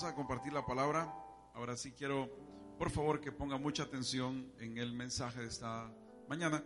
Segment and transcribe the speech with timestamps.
[0.00, 1.12] vamos a compartir la palabra.
[1.52, 2.30] Ahora sí quiero,
[2.78, 5.92] por favor, que ponga mucha atención en el mensaje de esta
[6.26, 6.64] mañana.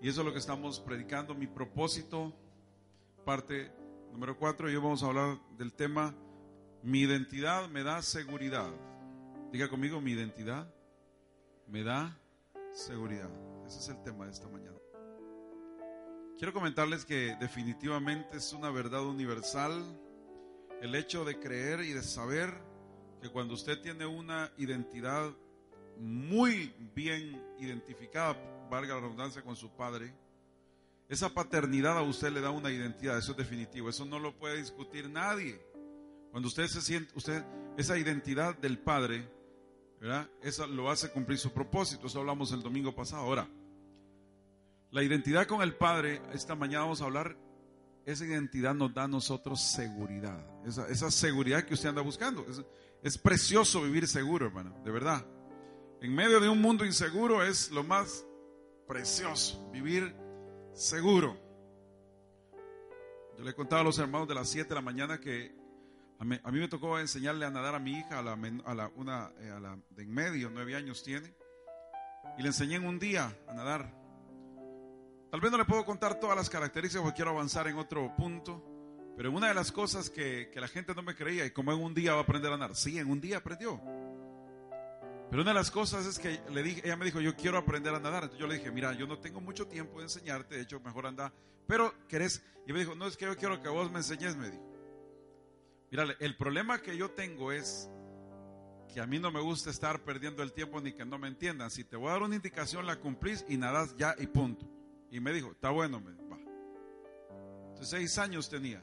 [0.00, 1.34] Y eso es lo que estamos predicando.
[1.34, 2.32] Mi propósito,
[3.26, 3.70] parte
[4.10, 6.14] número cuatro, y hoy vamos a hablar del tema,
[6.82, 8.70] mi identidad me da seguridad.
[9.52, 10.66] Diga conmigo, mi identidad
[11.66, 12.18] me da
[12.72, 13.28] seguridad.
[13.66, 14.78] Ese es el tema de esta mañana.
[16.38, 19.84] Quiero comentarles que definitivamente es una verdad universal
[20.80, 22.52] el hecho de creer y de saber
[23.20, 25.32] que cuando usted tiene una identidad
[25.98, 28.36] muy bien identificada,
[28.70, 30.12] valga la redundancia, con su padre,
[31.08, 34.58] esa paternidad a usted le da una identidad, eso es definitivo, eso no lo puede
[34.58, 35.60] discutir nadie.
[36.30, 37.44] Cuando usted se siente, usted,
[37.78, 39.28] esa identidad del padre,
[40.00, 40.28] ¿verdad?
[40.42, 43.22] Eso lo hace cumplir su propósito, eso hablamos el domingo pasado.
[43.22, 43.48] Ahora,
[44.90, 47.36] la identidad con el padre, esta mañana vamos a hablar
[48.06, 50.38] esa identidad nos da a nosotros seguridad.
[50.64, 52.46] Esa, esa seguridad que usted anda buscando.
[52.48, 52.62] Es,
[53.02, 55.26] es, precioso vivir seguro, hermano, de verdad.
[56.00, 58.24] En medio de un mundo inseguro es lo más
[58.86, 60.14] precioso, vivir
[60.72, 61.36] seguro.
[63.36, 65.52] Yo le he contado a los hermanos de las 7 de la mañana que
[66.18, 68.74] a mí, a mí, me tocó enseñarle a nadar a mi hija, a la, a
[68.74, 71.34] la una eh, a la de en medio, nueve años tiene,
[72.38, 74.05] y le enseñé en un día a nadar.
[75.36, 78.64] Tal vez no le puedo contar todas las características porque quiero avanzar en otro punto,
[79.18, 81.92] pero una de las cosas que, la gente no me creía, y como en un
[81.92, 83.78] día va a aprender a nadar, sí, en un día aprendió.
[85.28, 87.94] Pero una de las cosas es que le dije, ella me dijo, yo quiero aprender
[87.94, 88.22] a nadar.
[88.22, 91.06] Entonces yo le dije, mira, yo no tengo mucho tiempo de enseñarte, de hecho, mejor
[91.06, 91.30] anda.
[91.66, 92.42] Pero, ¿querés?
[92.66, 94.64] Y me dijo, no, es que yo quiero que vos me enseñes, me dijo.
[95.90, 97.90] Mira, el problema que yo tengo es
[98.90, 101.70] que a mí no me gusta estar perdiendo el tiempo ni que no me entiendan.
[101.70, 104.75] Si te voy a dar una indicación, la cumplís y nadas ya y punto.
[105.10, 106.38] Y me dijo, está bueno, me va.
[107.68, 108.82] Entonces, seis años tenía.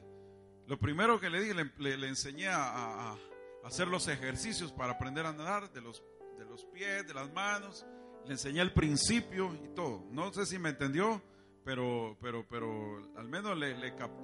[0.66, 3.16] Lo primero que le dije, le, enseñé a,
[3.64, 6.02] hacer los ejercicios para aprender a nadar, de los,
[6.38, 7.86] de los pies, de las manos.
[8.24, 10.06] Le enseñé el principio y todo.
[10.10, 11.22] No sé si me entendió,
[11.64, 13.74] pero, pero, pero al menos le,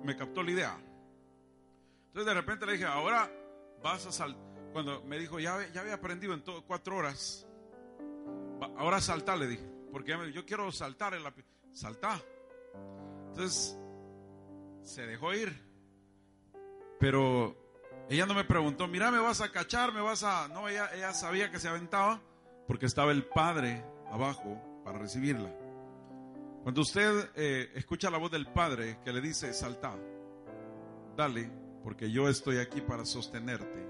[0.02, 0.80] me captó la idea.
[2.06, 3.30] Entonces de repente le dije, ahora
[3.82, 4.50] vas a saltar.
[4.72, 7.46] Cuando me dijo, ya, ya había aprendido en todo, cuatro horas.
[8.76, 9.64] Ahora saltar, le dije.
[9.90, 11.34] Porque yo quiero saltar en la
[11.72, 12.20] saltá.
[13.28, 13.78] Entonces,
[14.82, 15.70] se dejó ir.
[16.98, 17.56] Pero
[18.08, 20.48] ella no me preguntó, mira, me vas a cachar, me vas a...
[20.48, 22.20] No, ella, sabía que se aventaba
[22.66, 25.54] porque estaba el padre abajo para recibirla.
[26.62, 29.96] Cuando usted eh, escucha la voz del padre que le dice, salta,
[31.16, 31.50] dale,
[31.82, 33.88] porque yo estoy aquí para sostenerte.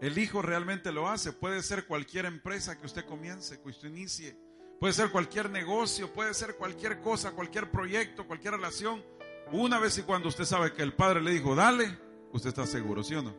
[0.00, 1.32] El hijo realmente lo hace.
[1.32, 4.38] Puede ser cualquier empresa que usted comience, que usted inicie.
[4.80, 9.02] Puede ser cualquier negocio, puede ser cualquier cosa, cualquier proyecto, cualquier relación.
[9.50, 11.98] Una vez y cuando usted sabe que el Padre le dijo, dale,
[12.32, 13.34] usted está seguro, ¿sí o no?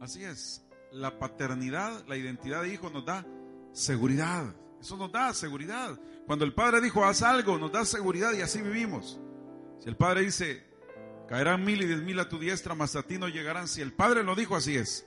[0.00, 0.64] Así es.
[0.90, 3.24] La paternidad, la identidad de hijo nos da
[3.72, 4.54] seguridad.
[4.80, 5.98] Eso nos da seguridad.
[6.26, 9.20] Cuando el Padre dijo, haz algo, nos da seguridad y así vivimos.
[9.78, 10.66] Si el Padre dice,
[11.28, 13.68] caerán mil y diez mil a tu diestra, mas a ti no llegarán.
[13.68, 15.06] Si el Padre lo dijo, así es.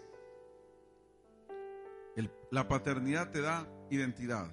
[2.52, 4.52] La paternidad te da identidad.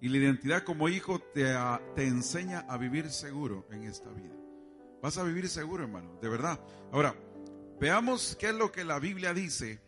[0.00, 1.54] Y la identidad como hijo te,
[1.94, 4.34] te, enseña a vivir seguro en esta vida.
[5.02, 6.58] Vas a vivir seguro, hermano, de verdad.
[6.92, 7.14] Ahora,
[7.78, 9.82] veamos qué es lo que la Biblia dice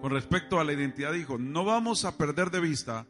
[0.00, 1.38] con respecto a la identidad de hijo.
[1.38, 3.06] No vamos a perder de vista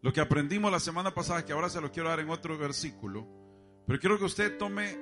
[0.00, 3.26] lo que aprendimos la semana pasada, que ahora se lo quiero dar en otro versículo.
[3.86, 4.96] Pero quiero que usted tome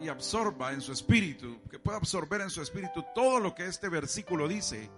[0.00, 3.88] y absorba en su espíritu, que pueda absorber en su espíritu todo lo que este
[3.88, 4.90] versículo dice.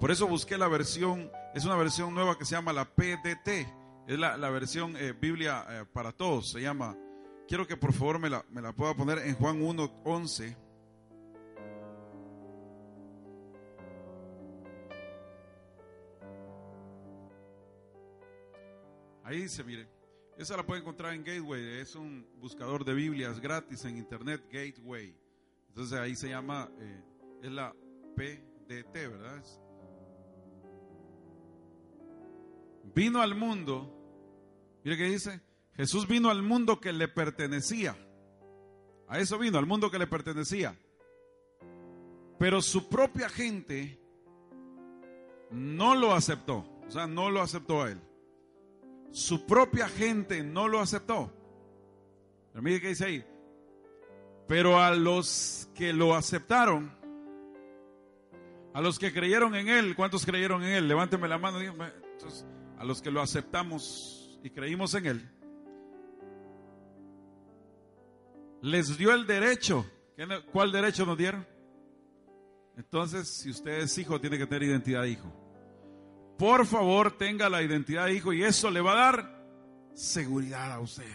[0.00, 3.48] Por eso busqué la versión, es una versión nueva que se llama la PDT,
[4.06, 6.96] es la, la versión eh, Biblia eh, para todos, se llama.
[7.48, 10.56] Quiero que por favor me la, me la pueda poner en Juan 1, 11.
[19.24, 19.88] Ahí dice, mire,
[20.36, 25.16] esa la puede encontrar en Gateway, es un buscador de Biblias gratis en internet, Gateway.
[25.68, 27.02] Entonces ahí se llama, eh,
[27.42, 27.74] es la
[28.16, 29.42] PDT, ¿verdad?
[32.94, 33.90] Vino al mundo,
[34.84, 35.40] mire que dice,
[35.76, 37.96] Jesús vino al mundo que le pertenecía.
[39.08, 40.76] A eso vino, al mundo que le pertenecía.
[42.38, 44.00] Pero su propia gente
[45.50, 46.64] no lo aceptó.
[46.86, 48.00] O sea, no lo aceptó a él.
[49.10, 51.32] Su propia gente no lo aceptó.
[52.52, 53.24] Pero mire qué dice ahí.
[54.46, 56.92] Pero a los que lo aceptaron,
[58.74, 60.88] a los que creyeron en él, ¿cuántos creyeron en él?
[60.88, 61.58] Levánteme la mano.
[62.84, 65.30] A los que lo aceptamos y creímos en él,
[68.60, 69.86] les dio el derecho.
[70.52, 71.46] ¿Cuál derecho nos dieron?
[72.76, 75.32] Entonces, si usted es hijo, tiene que tener identidad de hijo.
[76.36, 79.46] Por favor, tenga la identidad de hijo y eso le va a dar
[79.94, 81.10] seguridad a usted.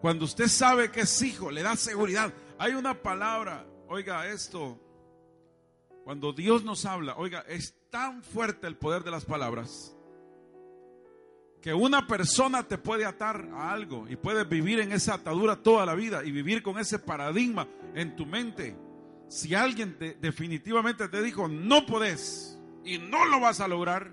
[0.00, 2.34] Cuando usted sabe que es hijo, le da seguridad.
[2.58, 4.80] Hay una palabra, oiga esto,
[6.02, 9.94] cuando Dios nos habla, oiga, es tan fuerte el poder de las palabras
[11.60, 15.84] que una persona te puede atar a algo y puedes vivir en esa atadura toda
[15.84, 18.76] la vida y vivir con ese paradigma en tu mente.
[19.28, 24.12] Si alguien definitivamente te dijo, no podés y no lo vas a lograr,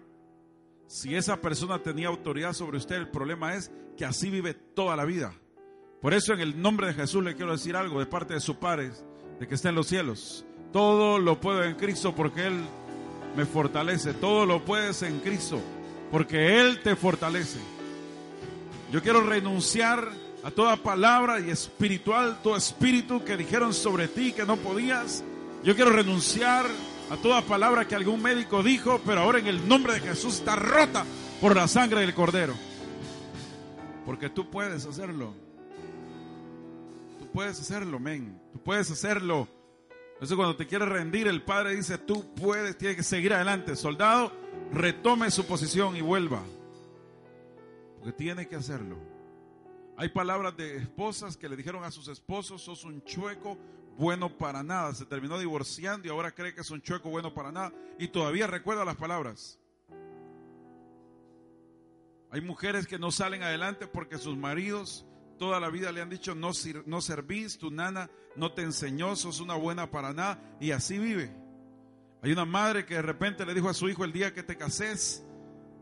[0.88, 5.06] si esa persona tenía autoridad sobre usted, el problema es que así vive toda la
[5.06, 5.34] vida.
[6.02, 8.58] Por eso en el nombre de Jesús le quiero decir algo de parte de su
[8.58, 8.92] Padre,
[9.40, 10.46] de que está en los cielos.
[10.72, 12.60] Todo lo puedo en Cristo porque Él
[13.36, 14.14] me fortalece.
[14.14, 15.62] Todo lo puedes en Cristo
[16.12, 17.60] porque Él te fortalece.
[18.92, 20.10] Yo quiero renunciar
[20.44, 25.24] a toda palabra y espiritual, todo espíritu que dijeron sobre ti que no podías.
[25.64, 26.66] Yo quiero renunciar
[27.10, 30.56] a toda palabra que algún médico dijo, pero ahora en el nombre de Jesús está
[30.56, 31.04] rota
[31.42, 32.54] por la sangre del cordero.
[34.06, 35.34] Porque tú puedes hacerlo.
[37.20, 38.40] Tú puedes hacerlo, men.
[38.54, 39.48] Tú puedes hacerlo.
[40.22, 43.76] Eso cuando te quieres rendir, el Padre dice, tú puedes, tienes que seguir adelante.
[43.76, 44.32] Soldado,
[44.72, 46.44] retome su posición y vuelva.
[47.98, 48.98] Porque tiene que hacerlo.
[49.98, 53.58] Hay palabras de esposas que le dijeron a sus esposos, sos un chueco
[53.98, 54.94] bueno para nada.
[54.94, 57.74] Se terminó divorciando y ahora cree que es un chueco bueno para nada.
[57.98, 59.60] Y todavía recuerda las palabras.
[62.32, 65.06] Hay mujeres que no salen adelante porque sus maridos
[65.38, 66.52] toda la vida le han dicho no,
[66.86, 70.58] no servís, tu nana no te enseñó, sos una buena para nada.
[70.60, 71.34] Y así vive.
[72.26, 74.58] Hay una madre que de repente le dijo a su hijo el día que te
[74.58, 75.24] cases,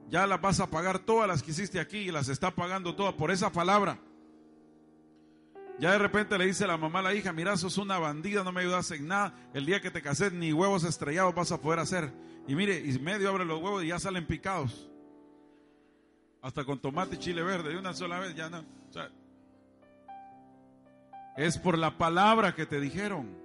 [0.10, 3.14] ya las vas a pagar todas las que hiciste aquí y las está pagando todas
[3.14, 3.98] por esa palabra.
[5.80, 8.52] Ya de repente le dice la mamá a la hija, mira, sos una bandida, no
[8.52, 9.34] me ayudas en nada.
[9.54, 12.12] El día que te cases ni huevos estrellados vas a poder hacer.
[12.46, 14.92] Y mire, y medio abre los huevos y ya salen picados.
[16.42, 18.66] Hasta con tomate y chile verde, de una sola vez ya no.
[21.38, 23.43] es por la palabra que te dijeron.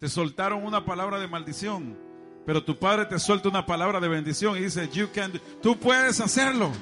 [0.00, 1.94] Te soltaron una palabra de maldición,
[2.46, 5.30] pero tu padre te suelta una palabra de bendición y dice, you can,
[5.60, 6.72] tú puedes hacerlo.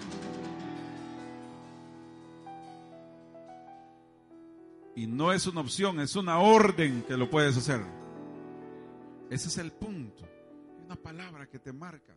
[4.94, 7.80] Y no es una opción, es una orden que lo puedes hacer.
[9.30, 10.22] Ese es el punto.
[10.84, 12.14] Una palabra que te marca.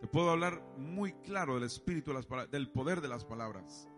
[0.00, 2.12] Te puedo hablar muy claro del espíritu,
[2.52, 3.88] del poder de las palabras.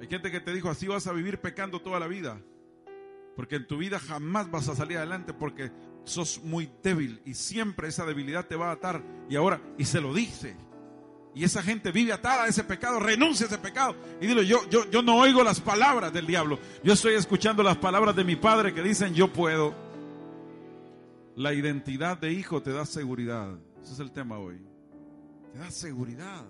[0.00, 2.40] Hay gente que te dijo, así vas a vivir pecando toda la vida.
[3.36, 5.70] Porque en tu vida jamás vas a salir adelante porque
[6.04, 9.02] sos muy débil y siempre esa debilidad te va a atar.
[9.28, 10.56] Y ahora, y se lo dice,
[11.34, 13.96] y esa gente vive atada a ese pecado, renuncia a ese pecado.
[14.20, 16.58] Y dile, yo, yo, yo no oigo las palabras del diablo.
[16.84, 19.74] Yo estoy escuchando las palabras de mi padre que dicen, yo puedo.
[21.34, 23.58] La identidad de hijo te da seguridad.
[23.82, 24.60] Ese es el tema hoy.
[25.52, 26.44] Te da seguridad.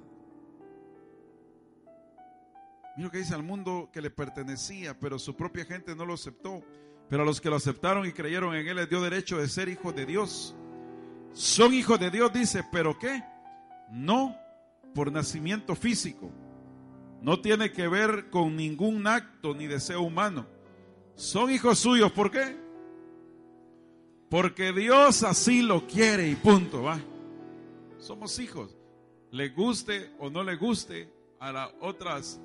[3.10, 6.62] Que dice al mundo que le pertenecía, pero su propia gente no lo aceptó.
[7.08, 9.68] Pero a los que lo aceptaron y creyeron en él les dio derecho de ser
[9.68, 10.54] hijos de Dios.
[11.32, 13.22] Son hijos de Dios, dice, pero ¿qué?
[13.90, 14.36] No
[14.94, 16.30] por nacimiento físico.
[17.20, 20.46] No tiene que ver con ningún acto ni deseo humano.
[21.14, 22.56] Son hijos suyos, ¿por qué?
[24.28, 26.98] Porque Dios así lo quiere y punto, va.
[27.98, 28.76] Somos hijos.
[29.30, 32.40] Le guste o no le guste a las otras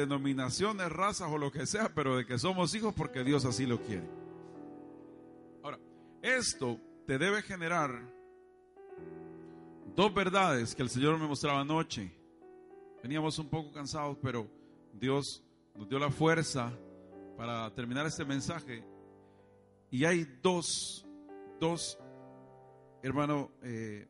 [0.00, 3.80] denominaciones, razas o lo que sea, pero de que somos hijos porque Dios así lo
[3.80, 4.08] quiere.
[5.62, 5.78] Ahora,
[6.22, 7.90] esto te debe generar
[9.94, 12.12] dos verdades que el Señor me mostraba anoche.
[13.02, 14.48] Veníamos un poco cansados, pero
[14.92, 15.42] Dios
[15.74, 16.72] nos dio la fuerza
[17.36, 18.84] para terminar este mensaje.
[19.90, 21.06] Y hay dos,
[21.60, 21.98] dos,
[23.02, 24.08] hermano, eh,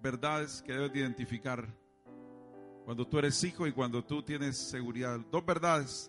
[0.00, 1.66] verdades que debes identificar
[2.86, 5.18] cuando tú eres hijo y cuando tú tienes seguridad.
[5.32, 6.08] Dos verdades.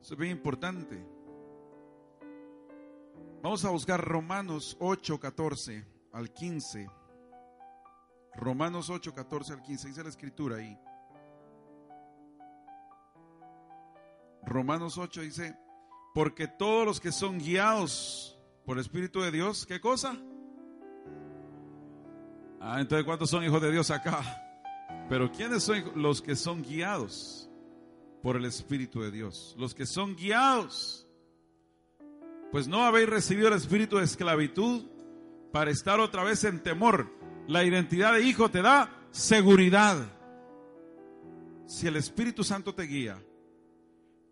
[0.00, 1.04] Eso es bien importante.
[3.42, 6.88] Vamos a buscar Romanos 8, 14 al 15.
[8.36, 10.78] Romanos 8, 14 al 15, dice la escritura ahí.
[14.46, 15.58] Romanos 8 dice,
[16.14, 20.16] porque todos los que son guiados por el Espíritu de Dios, ¿qué cosa?
[22.60, 24.22] Ah, entonces ¿cuántos son hijos de Dios acá?
[25.08, 27.50] Pero ¿quiénes son los que son guiados
[28.22, 29.56] por el Espíritu de Dios?
[29.58, 31.08] Los que son guiados.
[32.52, 34.84] Pues no habéis recibido el espíritu de esclavitud
[35.52, 37.08] para estar otra vez en temor.
[37.46, 39.96] La identidad de hijo te da seguridad.
[41.66, 43.22] Si el Espíritu Santo te guía,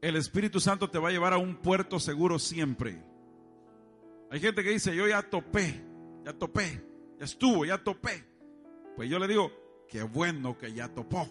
[0.01, 3.03] el Espíritu Santo te va a llevar a un puerto seguro siempre.
[4.31, 5.85] Hay gente que dice, yo ya topé,
[6.25, 6.85] ya topé,
[7.19, 8.25] ya estuvo, ya topé.
[8.97, 9.53] Pues yo le digo,
[9.89, 11.29] qué bueno que ya topó,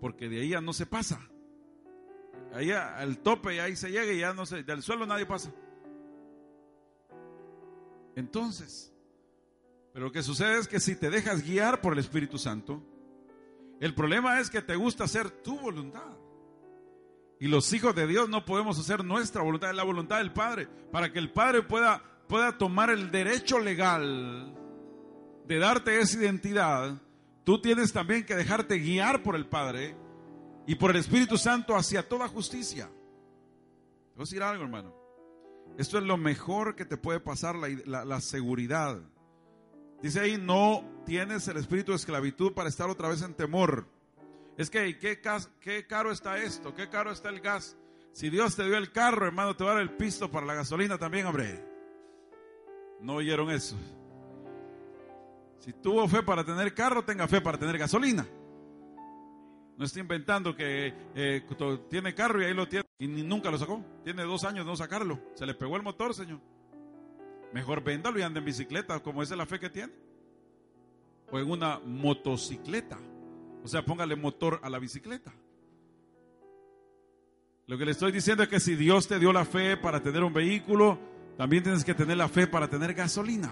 [0.00, 1.20] porque de ahí ya no se pasa.
[2.52, 5.52] Ahí al tope y ahí se llega y ya no se, del suelo nadie pasa.
[8.16, 8.92] Entonces,
[9.92, 12.82] pero lo que sucede es que si te dejas guiar por el Espíritu Santo,
[13.80, 16.16] el problema es que te gusta hacer tu voluntad.
[17.40, 20.68] Y los hijos de Dios no podemos hacer nuestra voluntad, es la voluntad del Padre,
[20.90, 24.54] para que el Padre pueda, pueda tomar el derecho legal
[25.46, 27.00] de darte esa identidad.
[27.44, 29.96] Tú tienes también que dejarte guiar por el Padre
[30.66, 32.86] y por el Espíritu Santo hacia toda justicia.
[32.86, 34.94] Te voy decir algo, hermano.
[35.76, 39.00] Esto es lo mejor que te puede pasar, la, la seguridad.
[40.00, 43.88] Dice ahí, no tienes el espíritu de esclavitud para estar otra vez en temor.
[44.56, 45.20] Es que, ¿qué,
[45.60, 46.74] ¿qué caro está esto?
[46.74, 47.76] ¿Qué caro está el gas?
[48.12, 50.54] Si Dios te dio el carro, hermano, te va a dar el pisto para la
[50.54, 51.73] gasolina también, hombre.
[53.00, 53.76] ¿No oyeron eso?
[55.58, 58.26] Si tuvo fe para tener carro, tenga fe para tener gasolina.
[59.76, 61.42] No estoy inventando que eh,
[61.88, 63.82] tiene carro y ahí lo tiene y nunca lo sacó.
[64.04, 65.18] Tiene dos años de no sacarlo.
[65.34, 66.40] Se le pegó el motor, señor.
[67.52, 69.92] Mejor véndalo y ande en bicicleta, como esa es la fe que tiene.
[71.30, 72.98] O en una motocicleta.
[73.64, 75.32] O sea, póngale motor a la bicicleta.
[77.66, 80.22] Lo que le estoy diciendo es que si Dios te dio la fe para tener
[80.22, 80.98] un vehículo,
[81.36, 83.50] también tienes que tener la fe para tener gasolina.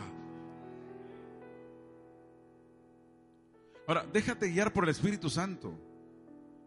[3.87, 5.75] Ahora, déjate guiar por el Espíritu Santo.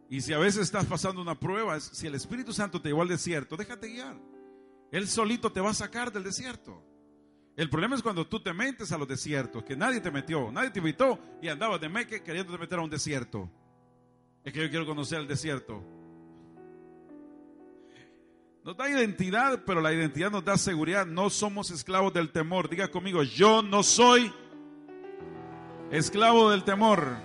[0.09, 3.07] Y si a veces estás pasando una prueba, si el Espíritu Santo te llevó al
[3.07, 4.15] desierto, déjate guiar.
[4.91, 6.83] Él solito te va a sacar del desierto.
[7.55, 10.71] El problema es cuando tú te metes a los desiertos, que nadie te metió, nadie
[10.71, 13.49] te invitó y andabas de meque queriéndote meter a un desierto.
[14.43, 15.81] Es que yo quiero conocer el desierto.
[18.65, 21.05] Nos da identidad, pero la identidad nos da seguridad.
[21.05, 22.67] No somos esclavos del temor.
[22.67, 24.33] Diga conmigo, yo no soy
[25.91, 27.15] esclavo del temor.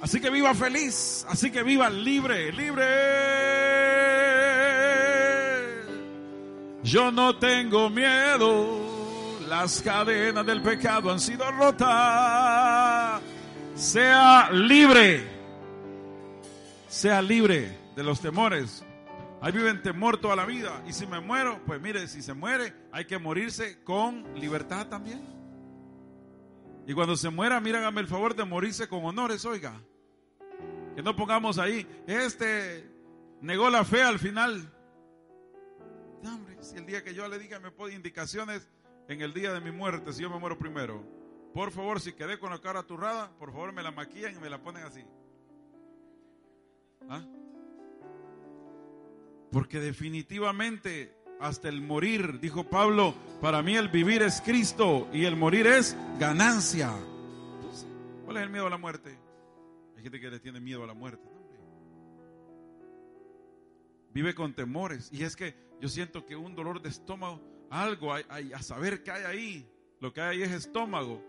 [0.00, 2.86] Así que viva feliz, así que viva libre, libre.
[6.84, 13.20] Yo no tengo miedo las cadenas del pecado han sido rotas.
[13.74, 15.22] Sea libre.
[16.88, 18.82] Sea libre de los temores.
[19.42, 20.82] Ahí vive en temor toda la vida.
[20.86, 25.22] Y si me muero, pues mire, si se muere, hay que morirse con libertad también.
[26.86, 29.80] Y cuando se muera, mira, el favor de morirse con honores, oiga.
[30.94, 32.90] Que no pongamos ahí, este
[33.40, 34.70] negó la fe al final.
[36.24, 38.68] hombre, si el día que yo le diga me pone indicaciones,
[39.08, 41.02] en el día de mi muerte, si yo me muero primero,
[41.54, 44.50] por favor, si quedé con la cara aturrada, por favor me la maquillan y me
[44.50, 45.04] la ponen así.
[47.08, 47.24] ¿Ah?
[49.50, 55.36] Porque definitivamente hasta el morir, dijo Pablo, para mí el vivir es Cristo y el
[55.36, 56.92] morir es ganancia.
[58.24, 59.18] ¿cuál es el miedo a la muerte?
[59.96, 61.28] Hay gente que le tiene miedo a la muerte.
[64.12, 65.08] Vive con temores.
[65.12, 67.40] Y es que yo siento que un dolor de estómago
[67.70, 69.72] algo hay, a saber qué hay ahí.
[70.00, 71.22] Lo que hay ahí es estómago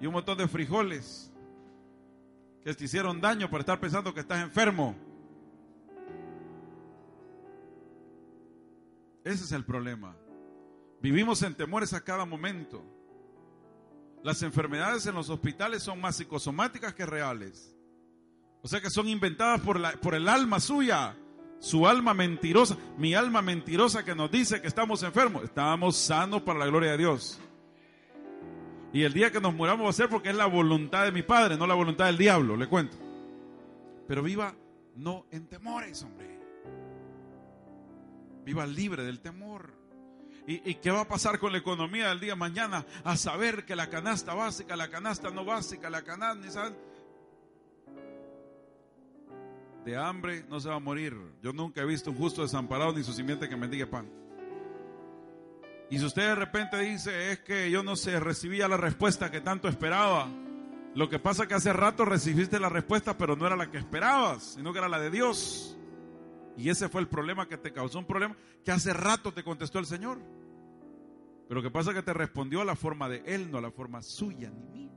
[0.00, 1.32] y un montón de frijoles
[2.64, 4.96] que te hicieron daño por estar pensando que estás enfermo.
[9.24, 10.16] Ese es el problema.
[11.00, 12.84] Vivimos en temores a cada momento.
[14.22, 17.76] Las enfermedades en los hospitales son más psicosomáticas que reales.
[18.62, 21.16] O sea que son inventadas por, la, por el alma suya.
[21.58, 26.58] Su alma mentirosa, mi alma mentirosa que nos dice que estamos enfermos, estamos sanos para
[26.58, 27.40] la gloria de Dios.
[28.92, 31.22] Y el día que nos muramos va a ser porque es la voluntad de mi
[31.22, 32.96] Padre, no la voluntad del diablo, le cuento.
[34.08, 34.54] Pero viva
[34.96, 36.41] no en temores, hombre.
[38.44, 39.82] Viva libre del temor.
[40.46, 42.84] ¿Y, qué va a pasar con la economía del día de mañana?
[43.04, 46.72] A saber que la canasta básica, la canasta no básica, la canasta,
[49.84, 51.16] de hambre no se va a morir.
[51.42, 54.10] Yo nunca he visto un justo desamparado ni su simiente que mendigue pan.
[55.90, 59.40] Y si usted de repente dice, es que yo no sé, recibía la respuesta que
[59.40, 60.28] tanto esperaba.
[60.94, 63.78] Lo que pasa es que hace rato recibiste la respuesta, pero no era la que
[63.78, 65.76] esperabas, sino que era la de Dios.
[66.56, 69.78] Y ese fue el problema que te causó un problema que hace rato te contestó
[69.78, 70.18] el Señor.
[71.48, 73.62] Pero lo que pasa es que te respondió a la forma de Él, no a
[73.62, 74.92] la forma suya ni mía.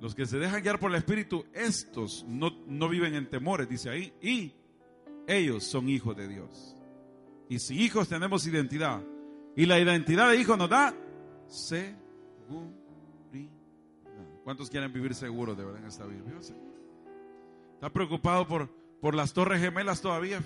[0.00, 3.88] Los que se dejan guiar por el Espíritu, estos no, no viven en temores, dice
[3.88, 4.52] ahí, y
[5.26, 6.76] ellos son hijos de Dios.
[7.48, 9.02] Y si hijos tenemos identidad,
[9.56, 10.94] y la identidad de hijo nos da
[11.46, 12.06] seguridad.
[14.44, 16.22] ¿Cuántos quieren vivir seguros de verdad en esta vida?
[17.74, 18.68] ¿Está preocupado por,
[19.06, 20.42] por las torres gemelas todavía?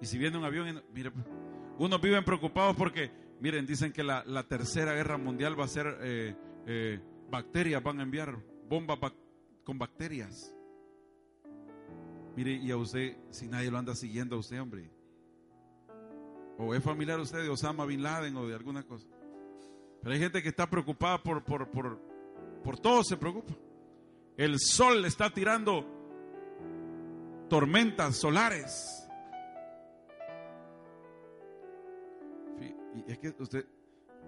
[0.00, 1.12] Y si viene un avión, mire,
[1.76, 3.10] unos viven preocupados porque,
[3.40, 6.34] miren, dicen que la, tercera guerra mundial va a ser eh,
[6.66, 6.98] eh,
[7.30, 8.38] bacterias, van a enviar
[8.70, 8.98] bombas
[9.64, 10.56] con bacterias.
[12.36, 14.90] Mire, y a usted, si nadie lo anda siguiendo a usted, hombre.
[16.56, 19.06] O es familiar usted de Osama Bin Laden o de alguna cosa.
[20.00, 22.00] Pero hay gente que está preocupada por, por, por,
[22.64, 23.52] por todo, se preocupa.
[24.38, 26.00] El sol le está tirando
[27.52, 29.06] tormentas solares.
[32.94, 33.66] Y es que usted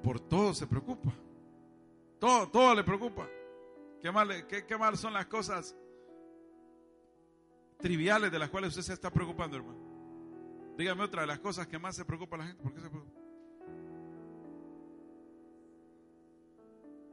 [0.02, 1.10] por todo se preocupa.
[2.18, 3.26] Todo, todo le preocupa.
[4.02, 5.74] ¿Qué mal, qué, qué mal son las cosas
[7.78, 9.78] triviales de las cuales usted se está preocupando, hermano?
[10.76, 12.62] Dígame otra de las cosas que más se preocupa la gente.
[12.62, 13.20] ¿Por qué se preocupa?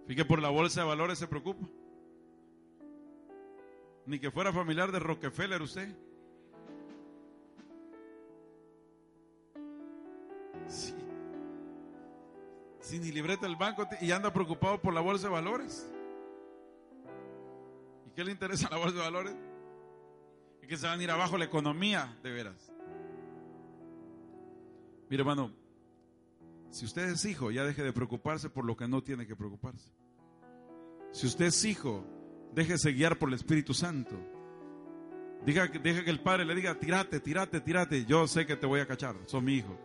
[0.07, 1.65] Fíjate, por la bolsa de valores se preocupa.
[4.05, 5.95] Ni que fuera familiar de Rockefeller usted.
[12.81, 15.87] Sin ni libreta del banco y anda preocupado por la bolsa de valores.
[18.07, 19.35] ¿Y qué le interesa la bolsa de valores?
[20.61, 22.71] Y que se van a ir abajo la economía, de veras.
[25.09, 25.51] Mire, hermano,
[26.69, 29.91] si usted es hijo, ya deje de preocuparse por lo que no tiene que preocuparse.
[31.11, 32.05] Si usted es hijo,
[32.53, 34.15] déjese guiar por el Espíritu Santo.
[35.45, 38.05] Diga, deja que el Padre le diga, tirate, tirate, tirate.
[38.05, 39.77] Yo sé que te voy a cachar, sos mi hijo.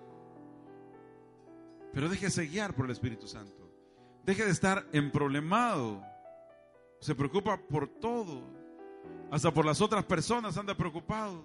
[1.92, 3.70] Pero déjese guiar por el Espíritu Santo.
[4.24, 6.02] Deje de estar emproblemado.
[7.00, 8.42] Se preocupa por todo.
[9.30, 11.44] Hasta por las otras personas anda preocupado.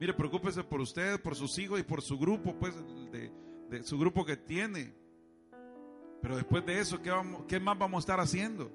[0.00, 2.74] Mire, preocúpese por usted, por sus hijos y por su grupo, pues,
[3.10, 3.30] de,
[3.68, 4.94] de su grupo que tiene.
[6.22, 8.70] Pero después de eso, ¿qué, vamos, ¿qué más vamos a estar haciendo?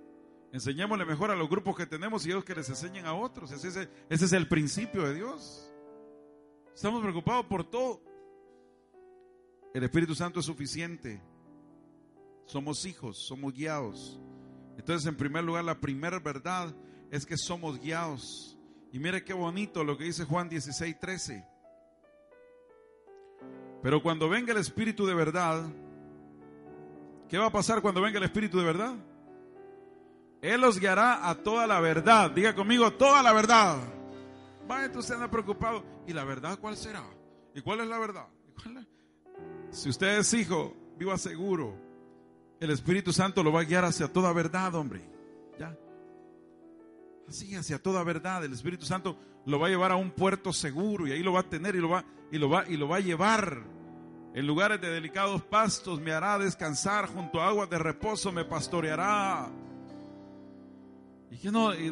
[0.53, 3.51] Enseñémosle mejor a los grupos que tenemos y ellos que les enseñen a otros.
[3.51, 5.67] Ese es, el principio de Dios.
[6.75, 8.03] Estamos preocupados por todo.
[9.73, 11.19] El Espíritu Santo es suficiente.
[12.45, 14.19] Somos hijos, somos guiados.
[14.77, 16.71] Entonces, en primer lugar, la primera verdad
[17.09, 18.55] es que somos guiados.
[18.91, 21.47] Y mire qué bonito lo que dice Juan 16, 13.
[23.81, 25.67] Pero cuando venga el Espíritu de verdad,
[27.27, 28.95] ¿qué va a pasar cuando venga el Espíritu de verdad?
[30.43, 32.29] Él los guiará a toda la verdad.
[32.29, 33.77] Diga conmigo, toda la verdad.
[34.69, 35.85] Va, entonces anda preocupado.
[36.05, 37.01] ¿Y la verdad cuál será?
[37.55, 38.27] ¿Y cuál es la verdad?
[39.71, 41.77] Si usted es hijo, viva seguro.
[42.59, 45.09] El Espíritu Santo lo va a guiar hacia toda verdad, hombre.
[45.57, 45.77] ¿Ya?
[47.29, 48.43] Así, hacia toda verdad.
[48.43, 51.39] El Espíritu Santo lo va a llevar a un puerto seguro y ahí lo va
[51.39, 53.63] a tener y lo va, y lo va, y lo va a llevar.
[54.33, 59.49] En lugares de delicados pastos me hará descansar, junto a aguas de reposo me pastoreará.
[61.33, 61.89] Y que no, y,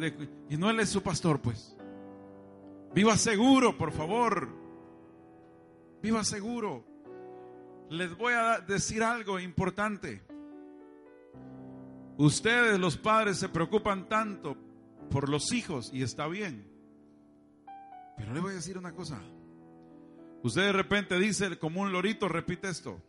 [0.56, 1.76] no él es su pastor, pues.
[2.94, 4.48] Viva seguro, por favor.
[6.00, 6.84] Viva seguro.
[7.90, 10.22] Les voy a decir algo importante.
[12.18, 14.56] Ustedes, los padres, se preocupan tanto
[15.10, 16.70] por los hijos y está bien.
[18.16, 19.20] Pero le voy a decir una cosa.
[20.44, 23.02] Usted de repente dice, como un lorito, repite esto.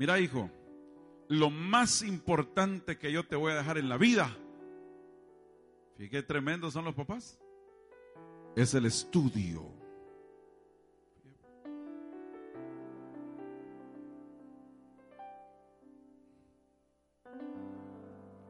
[0.00, 0.50] Mira, hijo,
[1.28, 4.36] lo más importante que yo te voy a dejar en la vida,
[6.02, 7.38] fíjate qué tremendos son los papás,
[8.56, 9.70] es el estudio.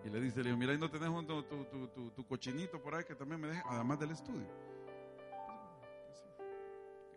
[0.04, 3.40] Y le dice, le digo, mira, ahí no tenés tu, cochinito por ahí que también
[3.40, 4.46] me deje, además del estudio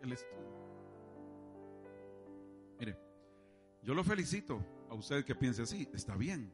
[0.02, 0.46] el estudio.
[2.78, 2.96] Mire,
[3.82, 6.52] yo lo felicito a usted que piense así, está bien.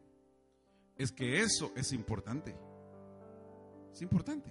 [0.96, 2.56] Es que eso es importante.
[3.92, 4.50] Es importante.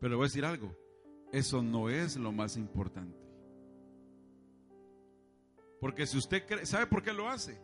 [0.00, 0.76] Pero le voy a decir algo,
[1.32, 3.18] eso no es lo más importante.
[5.80, 7.60] Porque si usted cree, ¿sabe por qué lo hace?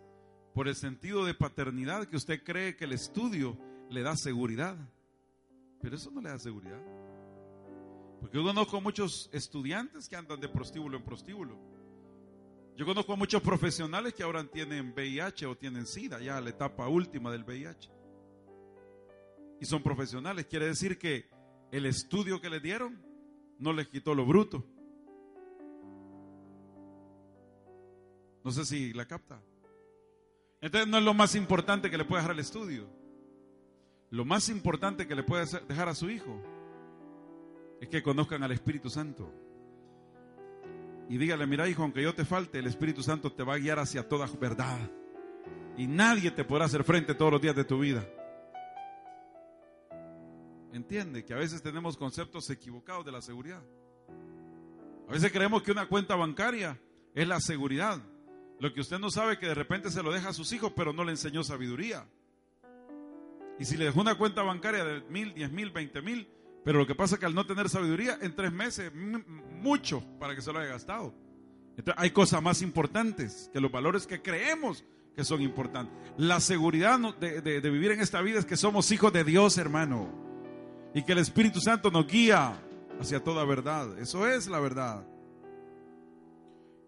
[0.55, 3.57] Por el sentido de paternidad que usted cree que el estudio
[3.89, 4.77] le da seguridad.
[5.81, 6.81] Pero eso no le da seguridad.
[8.21, 11.59] Porque yo conozco muchos estudiantes que andan de prostíbulo en prostíbulo.
[12.77, 16.89] Yo conozco a muchos profesionales que ahora tienen VIH o tienen SIDA, ya la etapa
[16.89, 17.91] última del VIH.
[19.61, 21.29] Y son profesionales, quiere decir que
[21.71, 23.01] el estudio que les dieron
[23.59, 24.65] no les quitó lo bruto.
[28.43, 29.41] No sé si la capta.
[30.63, 32.89] Entonces no es lo más importante que le puede dejar el estudio.
[34.11, 36.43] Lo más importante que le puede dejar a su hijo
[37.81, 39.33] es que conozcan al Espíritu Santo.
[41.09, 43.79] Y dígale, mira hijo, aunque yo te falte, el Espíritu Santo te va a guiar
[43.79, 44.91] hacia toda verdad.
[45.77, 48.07] Y nadie te podrá hacer frente todos los días de tu vida.
[50.73, 53.63] Entiende que a veces tenemos conceptos equivocados de la seguridad.
[55.09, 56.81] A veces creemos que una cuenta bancaria
[57.15, 58.01] es la seguridad.
[58.61, 60.93] Lo que usted no sabe que de repente se lo deja a sus hijos, pero
[60.93, 62.07] no le enseñó sabiduría.
[63.59, 66.29] Y si le dejó una cuenta bancaria de mil, diez mil, veinte mil,
[66.65, 70.37] pero lo que pasa es que al no tener sabiduría, en tres meses, mucho para
[70.37, 71.13] que se lo haya gastado.
[71.77, 74.85] Entonces, hay cosas más importantes que los valores que creemos
[75.17, 75.93] que son importantes.
[76.17, 80.30] La seguridad de, de vivir en esta vida es que somos hijos de Dios, hermano.
[80.95, 82.61] Y que el Espíritu Santo nos guía
[83.01, 83.99] hacia toda verdad.
[83.99, 85.07] Eso es la verdad.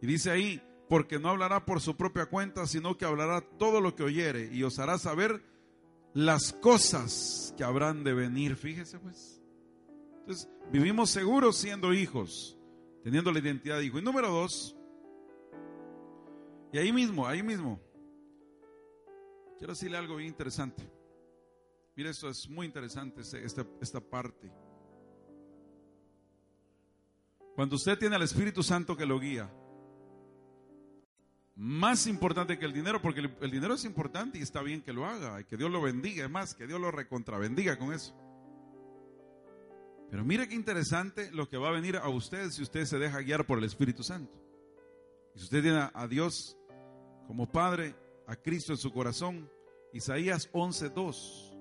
[0.00, 3.94] Y dice ahí, porque no hablará por su propia cuenta, sino que hablará todo lo
[3.94, 5.42] que oyere y os hará saber
[6.12, 8.56] las cosas que habrán de venir.
[8.56, 9.40] Fíjese pues.
[10.20, 12.58] Entonces, vivimos seguros siendo hijos,
[13.02, 13.98] teniendo la identidad de hijo.
[13.98, 14.76] Y número dos,
[16.72, 17.80] y ahí mismo, ahí mismo,
[19.58, 20.82] quiero decirle algo bien interesante.
[21.94, 24.50] Mire, esto es muy interesante, esta, esta parte.
[27.54, 29.50] Cuando usted tiene al Espíritu Santo que lo guía,
[31.54, 35.04] más importante que el dinero, porque el, dinero es importante y está bien que lo
[35.04, 38.14] haga, y que Dios lo bendiga, es más, que Dios lo recontrabendiga con eso.
[40.10, 43.20] Pero mire qué interesante lo que va a venir a usted si usted se deja
[43.20, 44.32] guiar por el Espíritu Santo.
[45.34, 46.56] Y si usted tiene a Dios
[47.26, 47.94] como Padre,
[48.26, 49.50] a Cristo en su corazón,
[49.92, 51.51] Isaías 11:2.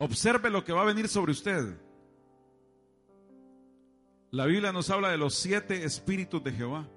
[0.00, 1.78] Observe lo que va a venir sobre usted.
[4.32, 6.88] La Biblia nos habla de los siete espíritus de Jehová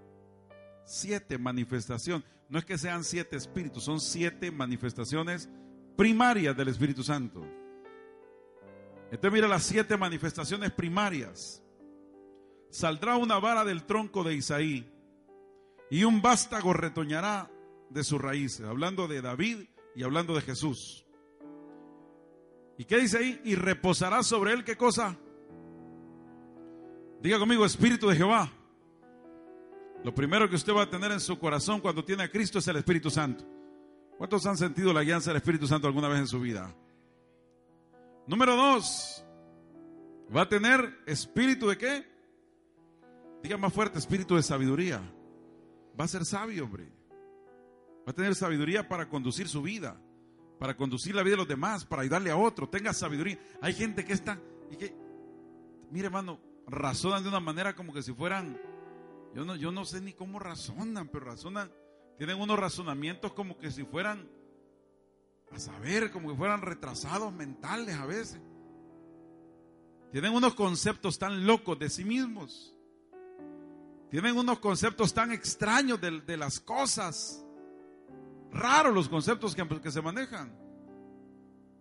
[0.85, 2.27] siete manifestaciones.
[2.49, 5.49] No es que sean siete espíritus, son siete manifestaciones
[5.95, 7.45] primarias del Espíritu Santo.
[9.05, 11.63] Entonces mira las siete manifestaciones primarias.
[12.69, 14.91] Saldrá una vara del tronco de Isaí
[15.89, 17.51] y un vástago retoñará
[17.89, 21.02] de sus raíces, hablando de David y hablando de Jesús.
[22.77, 23.41] ¿Y qué dice ahí?
[23.43, 25.17] Y reposará sobre él qué cosa?
[27.21, 28.51] Diga conmigo, Espíritu de Jehová.
[30.03, 32.67] Lo primero que usted va a tener en su corazón cuando tiene a Cristo es
[32.67, 33.45] el Espíritu Santo.
[34.17, 36.75] ¿Cuántos han sentido la guianza del Espíritu Santo alguna vez en su vida?
[38.27, 39.23] Número dos,
[40.36, 42.05] va a tener espíritu de qué?
[43.41, 45.01] Diga más fuerte, espíritu de sabiduría.
[45.99, 46.89] Va a ser sabio, hombre.
[48.07, 49.99] Va a tener sabiduría para conducir su vida,
[50.63, 52.69] para conducir la vida de los demás, para ayudarle a otro.
[52.69, 53.38] Tenga sabiduría.
[53.60, 54.39] Hay gente que está,
[54.71, 54.95] y que,
[55.91, 58.58] mire hermano, razonan de una manera como que si fueran
[59.36, 61.69] yo no, yo no sé ni cómo razonan, pero razonan,
[62.17, 64.26] tienen unos razonamientos como que si fueran,
[65.52, 68.39] a saber, como que fueran retrasados mentales a veces.
[70.13, 72.73] Tienen unos conceptos tan locos de sí mismos.
[74.10, 77.45] Tienen unos conceptos tan extraños de, las cosas.
[78.53, 80.53] Raros los conceptos que, que se manejan.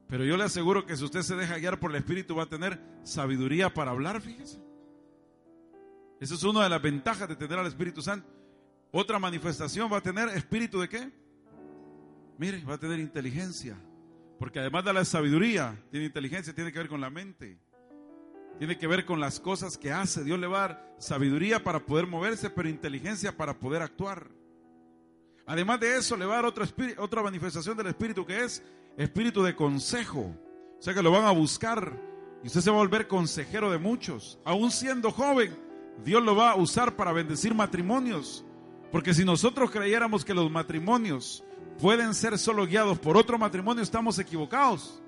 [0.08, 2.48] Pero yo le aseguro que si usted se deja guiar por el Espíritu va a
[2.48, 4.61] tener sabiduría para hablar, fíjese.
[6.20, 8.28] Esa es una de las ventajas de tener al Espíritu Santo.
[8.92, 11.11] Otra manifestación va a tener espíritu de qué?
[12.37, 13.74] Mire, va a tener inteligencia.
[14.38, 17.58] Porque además de la sabiduría, tiene inteligencia, tiene que ver con la mente.
[18.58, 20.24] Tiene que ver con las cosas que hace.
[20.24, 24.28] Dios le va a dar sabiduría para poder moverse, pero inteligencia para poder actuar.
[25.53, 28.62] Además de eso, le va a dar otra, manifestación del Espíritu que es
[28.97, 30.35] espíritu de consejo.
[30.79, 31.93] O sea que lo van a buscar
[32.43, 34.38] y usted se va a volver consejero de muchos.
[34.47, 35.55] Aún siendo joven,
[36.07, 38.47] Dios lo va a usar para bendecir matrimonios.
[38.91, 41.45] Porque si nosotros creyéramos que los matrimonios
[41.79, 45.03] pueden ser solo guiados por otro matrimonio, estamos equivocados.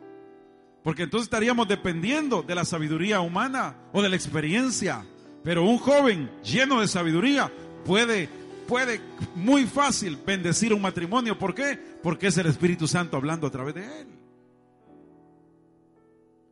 [0.83, 5.07] Porque entonces estaríamos dependiendo de la sabiduría humana o de la experiencia.
[5.43, 7.51] Pero un joven lleno de sabiduría
[7.87, 8.29] puede,
[8.67, 9.01] puede
[9.35, 11.39] muy fácil bendecir un matrimonio.
[11.39, 11.79] ¿Por qué?
[12.03, 14.09] Porque es el Espíritu Santo hablando a través de él.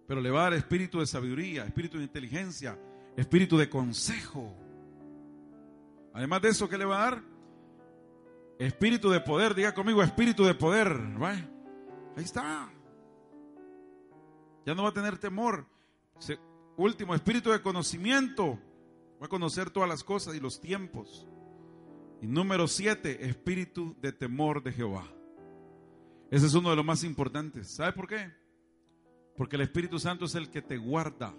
[0.06, 2.78] Pero le va a dar espíritu de sabiduría, espíritu de inteligencia,
[3.16, 4.54] espíritu de consejo.
[6.12, 7.22] Además de eso, ¿qué le va a dar?
[8.58, 11.00] Espíritu de poder, diga conmigo, espíritu de poder.
[12.16, 12.70] Ahí está.
[14.66, 15.66] Ya no va a tener temor.
[16.76, 18.58] último, espíritu de conocimiento.
[19.20, 21.26] Va a conocer todas las cosas y los tiempos.
[22.22, 25.04] Y número siete, espíritu de temor de Jehová.
[26.30, 27.74] Ese es uno de los más importantes.
[27.74, 28.32] ¿Sabe por qué?
[29.36, 31.34] Porque el Espíritu Santo es el que te guarda.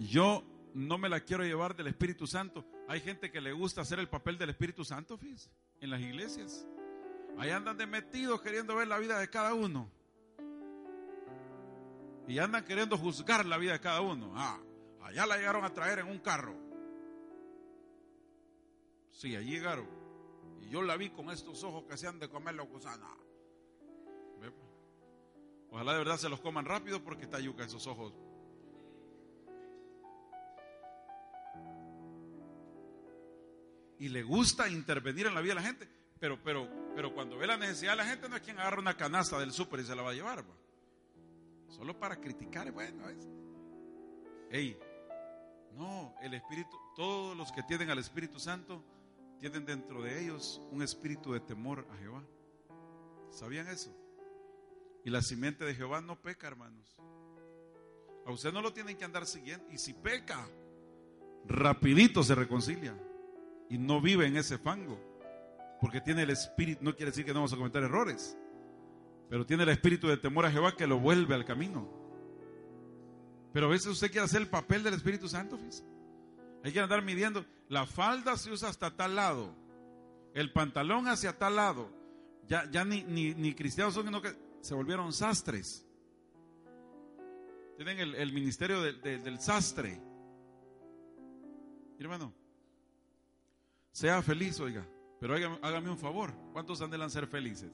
[0.00, 0.42] Yo
[0.74, 2.66] no me la quiero llevar del Espíritu Santo.
[2.88, 5.20] Hay gente que le gusta hacer el papel del Espíritu Santo,
[5.80, 6.66] en las iglesias.
[7.38, 9.88] Ahí andan de metidos queriendo ver la vida de cada uno.
[12.26, 14.32] Y andan queriendo juzgar la vida de cada uno.
[14.34, 14.58] Ah,
[15.02, 16.69] allá la llegaron a traer en un carro.
[19.20, 19.86] Sí, allí llegaron.
[20.62, 23.06] Y yo la vi con estos ojos que se han de comer la gusana.
[25.70, 28.14] Ojalá de verdad se los coman rápido porque está yuca esos ojos.
[33.98, 35.88] Y le gusta intervenir en la vida de la gente.
[36.18, 38.96] Pero, pero, pero cuando ve la necesidad de la gente no es quien agarra una
[38.96, 40.42] canasta del súper y se la va a llevar.
[41.68, 43.06] Solo para criticar, bueno.
[43.10, 43.28] Es...
[44.50, 44.78] Ey,
[45.76, 48.82] no, el Espíritu, todos los que tienen al Espíritu Santo
[49.40, 52.22] tienen dentro de ellos un espíritu de temor a Jehová.
[53.30, 53.90] ¿Sabían eso?
[55.02, 56.94] Y la simiente de Jehová no peca, hermanos.
[58.26, 59.66] A usted no lo tienen que andar siguiendo.
[59.72, 60.46] Y si peca,
[61.46, 62.94] rapidito se reconcilia.
[63.70, 64.98] Y no vive en ese fango.
[65.80, 68.36] Porque tiene el espíritu, no quiere decir que no vamos a cometer errores.
[69.30, 71.88] Pero tiene el espíritu de temor a Jehová que lo vuelve al camino.
[73.54, 75.58] Pero a veces usted quiere hacer el papel del Espíritu Santo,
[76.62, 77.44] Hay que andar midiendo.
[77.68, 79.54] La falda se usa hasta tal lado.
[80.34, 81.90] El pantalón hacia tal lado.
[82.48, 85.86] Ya, ya ni, ni, cristianos son, sino que se volvieron sastres.
[87.76, 90.00] Tienen el, ministerio del sastre.
[91.98, 92.34] hermano,
[93.92, 94.86] sea feliz, oiga,
[95.18, 96.32] pero hágame, un favor.
[96.52, 97.70] ¿Cuántos anhelan ser felices?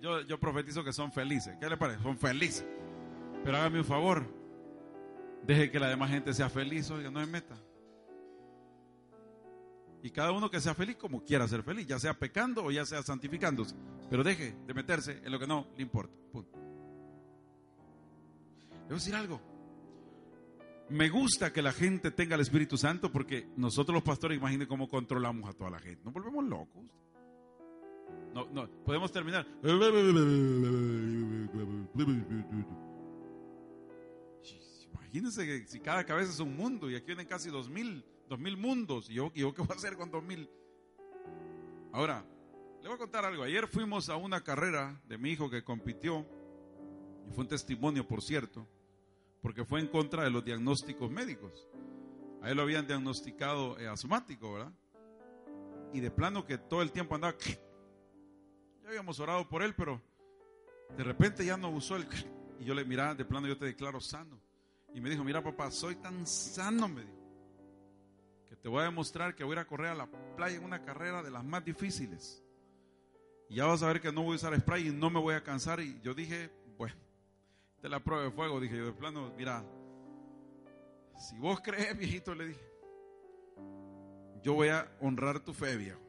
[0.00, 1.56] Yo, yo profetizo que son felices.
[1.60, 2.02] ¿Qué le parece?
[2.02, 2.66] Son felices.
[3.44, 4.24] Pero hágame un favor.
[5.44, 7.56] Deje que la demás gente sea feliz, oiga, no es meta.
[10.02, 12.84] Y cada uno que sea feliz como quiera ser feliz, ya sea pecando o ya
[12.84, 13.74] sea santificándose.
[14.08, 16.14] Pero deje de meterse en lo que no le importa.
[16.32, 16.58] Punto.
[18.84, 19.40] Debo decir algo.
[20.90, 24.88] Me gusta que la gente tenga el Espíritu Santo porque nosotros los pastores, imaginen cómo
[24.88, 26.02] controlamos a toda la gente.
[26.04, 26.84] Nos volvemos locos.
[28.34, 29.46] No, no, podemos terminar.
[34.92, 38.38] Imagínense que si cada cabeza es un mundo y aquí vienen casi dos mil, dos
[38.38, 39.08] mil mundos.
[39.10, 40.48] ¿Y yo, ¿Y yo qué voy a hacer con dos mil?
[41.92, 42.24] Ahora,
[42.82, 43.42] le voy a contar algo.
[43.42, 46.26] Ayer fuimos a una carrera de mi hijo que compitió,
[47.28, 48.66] y fue un testimonio, por cierto,
[49.42, 51.68] porque fue en contra de los diagnósticos médicos.
[52.42, 54.72] A él lo habían diagnosticado eh, asmático, ¿verdad?
[55.92, 57.36] Y de plano que todo el tiempo andaba.
[57.38, 60.00] Ya habíamos orado por él, pero
[60.96, 62.06] de repente ya no usó el.
[62.60, 64.40] Y yo le miraba, de plano yo te declaro sano.
[64.94, 67.17] Y me dijo, mira papá, soy tan sano, me dijo,
[68.48, 71.22] que te voy a demostrar que voy a correr a la playa en una carrera
[71.22, 72.42] de las más difíciles.
[73.48, 75.34] Y ya vas a ver que no voy a usar spray y no me voy
[75.34, 75.80] a cansar.
[75.80, 76.96] Y yo dije, bueno,
[77.80, 78.60] te la prueba de fuego.
[78.60, 79.64] Dije yo de plano, mira,
[81.18, 82.72] si vos crees, viejito, le dije,
[84.42, 86.00] yo voy a honrar tu fe, viejo.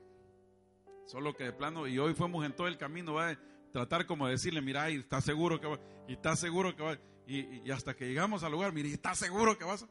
[1.06, 3.36] Solo que de plano, y hoy fuimos en todo el camino, a
[3.72, 7.00] tratar como de decirle, mira, y está seguro que va, y está seguro que va,
[7.26, 9.88] y, y hasta que llegamos al lugar, mire, ¿está seguro que vas?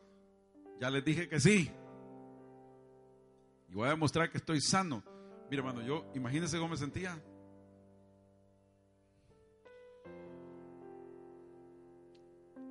[0.81, 1.73] Ya les dije que sí.
[3.68, 5.02] Y voy a demostrar que estoy sano.
[5.50, 7.20] Mira, hermano, yo, imagínense cómo me sentía.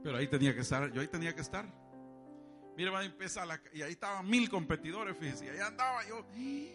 [0.03, 1.65] Pero ahí tenía que estar, yo ahí tenía que estar.
[2.75, 6.25] Mira, va a empezar la, y ahí estaban mil competidores, fíjense, y ahí andaba yo.
[6.36, 6.71] y,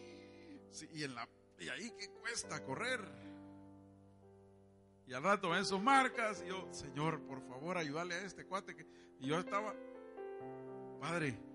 [1.02, 3.00] en la, y ahí que cuesta correr.
[5.06, 8.74] Y al rato ven sus marcas, y yo, Señor, por favor, ayúdale a este cuate.
[9.20, 9.74] Y yo estaba,
[11.00, 11.51] Padre.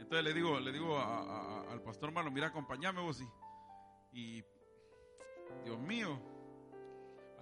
[0.00, 3.20] Entonces le digo, le digo al pastor Marlon, mira, acompáñame vos.
[3.20, 3.28] Y,
[4.12, 4.44] y
[5.64, 6.20] Dios mío,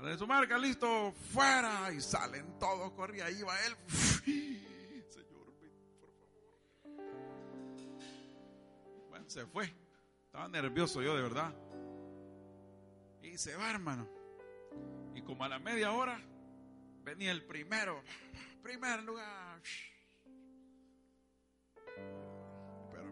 [0.07, 1.93] de su marca, listo, fuera.
[1.93, 3.77] Y salen todos, corría, ahí va él.
[5.09, 6.15] Señor, por favor.
[9.09, 9.73] Bueno, se fue.
[10.27, 11.55] Estaba nervioso yo, de verdad.
[13.23, 14.09] Y se va, hermano.
[15.15, 16.21] Y como a la media hora,
[17.03, 18.03] venía el primero.
[18.63, 19.61] Primer lugar.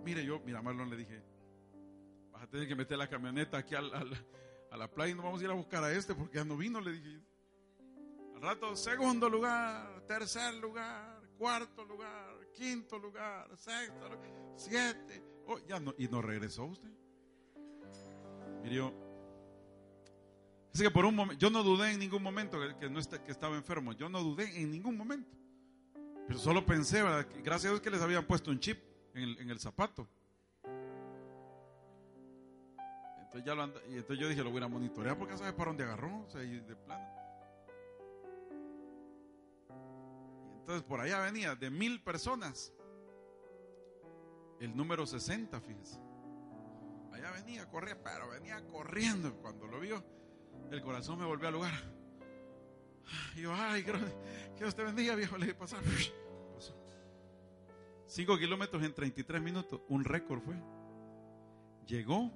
[0.06, 1.20] Mire, yo, mira, Marlon le dije,
[2.30, 5.50] vas a tener que meter la camioneta aquí a la playa no vamos a ir
[5.50, 7.20] a buscar a este porque ya no vino, le dije.
[8.36, 14.08] Al rato, segundo lugar, tercer lugar, cuarto lugar, quinto lugar, sexto,
[14.54, 15.24] siete.
[15.48, 16.90] Oh, ya no, y no regresó usted.
[18.62, 18.92] Mire, yo,
[20.72, 23.56] es que por un momento, yo no dudé en ningún momento que, no que estaba
[23.56, 25.36] enfermo, yo no dudé en ningún momento.
[26.28, 27.02] Pero solo pensé,
[27.42, 28.85] gracias a Dios que les habían puesto un chip
[29.16, 30.06] en el, zapato.
[33.18, 35.70] Entonces, ya lo anda- y entonces yo dije, lo voy a monitorear porque sabe para
[35.70, 37.16] dónde agarró, o sea, y de plano.
[40.58, 42.72] Entonces por allá venía de mil personas.
[44.58, 46.00] El número 60, fíjese.
[47.12, 49.32] Allá venía, corría, pero venía corriendo.
[49.36, 50.02] Cuando lo vio,
[50.70, 51.72] el corazón me volvió al lugar.
[53.36, 53.92] Yo, ay, que
[54.58, 55.36] Dios te bendiga, viejo.
[55.38, 55.82] Le dije, pasar.
[58.06, 58.16] Pasó.
[58.16, 59.80] Cinco kilómetros en 33 minutos.
[59.88, 60.56] Un récord fue.
[61.86, 62.32] Llegó,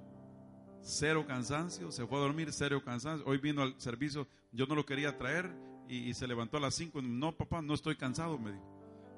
[0.81, 3.25] cero cansancio, se fue a dormir, cero cansancio.
[3.27, 5.51] Hoy vino al servicio, yo no lo quería traer
[5.89, 7.01] y, y se levantó a las 5.
[7.01, 8.65] No, papá, no estoy cansado, me dijo.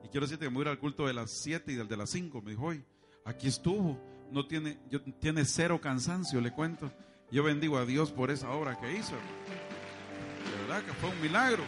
[0.04, 1.88] Y quiero decirte que me voy a ir al culto de las 7 y del
[1.88, 2.42] de las 5.
[2.42, 2.84] Me dijo, hoy,
[3.26, 4.00] aquí estuvo.
[4.32, 6.92] No tiene, yo, tiene cero cansancio, le cuento.
[7.32, 9.14] Yo bendigo a Dios por esa obra que hizo.
[9.14, 11.64] De verdad que fue un milagro.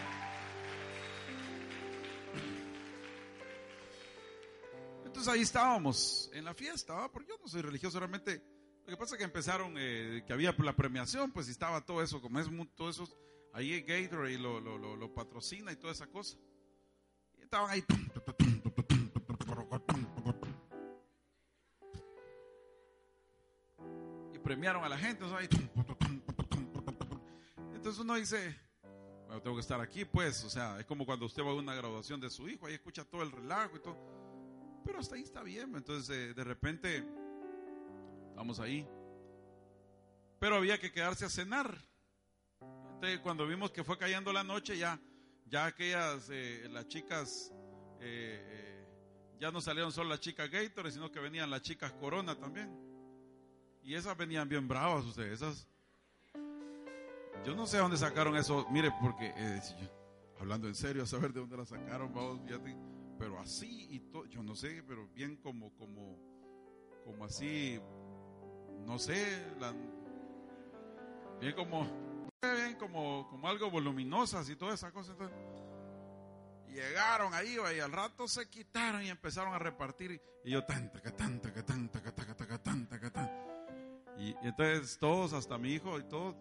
[5.25, 8.43] Entonces ahí estábamos en la fiesta, porque yo no soy religioso realmente.
[8.85, 12.21] Lo que pasa es que empezaron, eh, que había la premiación, pues estaba todo eso,
[12.21, 13.09] como es todo eso,
[13.51, 16.37] ahí Gatorade lo, lo patrocina y toda esa cosa.
[17.39, 17.83] Y estaban ahí.
[24.31, 25.23] Y premiaron a la gente.
[25.25, 25.69] entonces ahí-
[27.73, 28.55] Entonces uno dice,
[29.25, 31.73] bueno, tengo que estar aquí, pues, o sea, es como cuando usted va a una
[31.73, 34.14] graduación de su hijo, ahí escucha todo el relajo y todo.
[34.85, 37.03] Pero hasta ahí está bien, entonces eh, de repente
[38.35, 38.85] Estamos ahí.
[40.39, 41.73] Pero había que quedarse a cenar.
[42.95, 44.99] Entonces, cuando vimos que fue cayendo la noche, ya,
[45.45, 47.53] ya aquellas, eh, las chicas,
[48.01, 48.85] eh,
[49.39, 52.77] ya no salieron solo las chicas Gatorade, sino que venían las chicas Corona también.
[53.81, 55.65] Y esas venían bien bravas ustedes, esas.
[57.45, 59.33] Yo no sé dónde sacaron eso, mire, porque,
[60.41, 62.75] hablando en serio, a saber de dónde la sacaron, vamos, fíjate,
[63.17, 66.17] pero así y todo, yo no sé, pero bien como, como,
[67.03, 67.79] como así,
[68.85, 69.73] no sé, la-
[71.39, 71.87] bien como,
[72.41, 75.11] bien como, como algo voluminosas y toda esa cosa.
[75.13, 75.37] entonces,
[76.67, 81.11] llegaron ahí y al rato se quitaron y empezaron a repartir y yo tanta que
[81.11, 83.45] tanta que tanta que tanta que tanta que tanta
[84.17, 86.35] y, y entonces todos hasta mi hijo y todos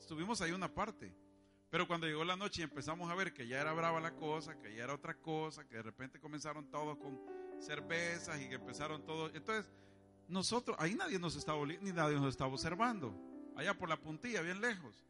[0.00, 1.14] estuvimos ahí una parte
[1.70, 4.58] pero cuando llegó la noche y empezamos a ver que ya era brava la cosa
[4.58, 7.20] que ya era otra cosa que de repente comenzaron todos con
[7.60, 9.70] cervezas y que empezaron todos entonces
[10.28, 13.14] nosotros, ahí nadie nos estaba ni nadie nos estaba observando.
[13.56, 15.04] Allá por la puntilla, bien lejos.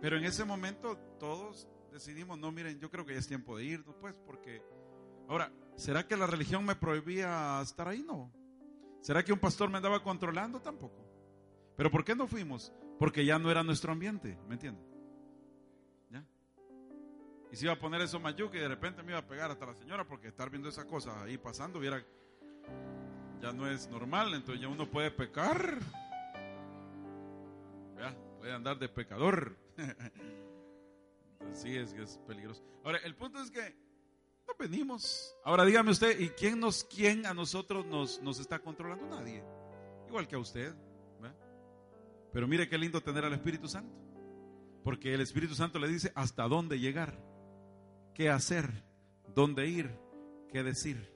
[0.00, 3.64] Pero en ese momento todos decidimos, no, miren, yo creo que ya es tiempo de
[3.64, 4.62] irnos, pues, porque...
[5.28, 8.02] Ahora, ¿será que la religión me prohibía estar ahí?
[8.02, 8.32] No.
[9.00, 10.60] ¿Será que un pastor me andaba controlando?
[10.60, 11.06] Tampoco.
[11.76, 12.72] Pero ¿por qué no fuimos?
[13.00, 14.84] Porque ya no era nuestro ambiente, ¿me entienden?
[16.10, 16.22] ¿Ya?
[17.50, 19.64] Y se iba a poner eso mayuca y de repente me iba a pegar hasta
[19.64, 24.68] la señora porque estar viendo esa cosa ahí pasando, ya no es normal, entonces ya
[24.68, 25.78] uno puede pecar.
[27.96, 29.56] Vea, puede andar de pecador.
[31.54, 32.62] Sí, es es peligroso.
[32.84, 33.74] Ahora, el punto es que
[34.46, 35.34] no venimos.
[35.42, 39.06] Ahora dígame usted, ¿y quién nos, quién a nosotros nos, nos está controlando?
[39.06, 39.42] Nadie.
[40.06, 40.74] Igual que a usted.
[42.32, 43.94] Pero mire qué lindo tener al Espíritu Santo.
[44.84, 47.18] Porque el Espíritu Santo le dice hasta dónde llegar,
[48.14, 48.70] qué hacer,
[49.34, 49.90] dónde ir,
[50.50, 51.12] qué decir.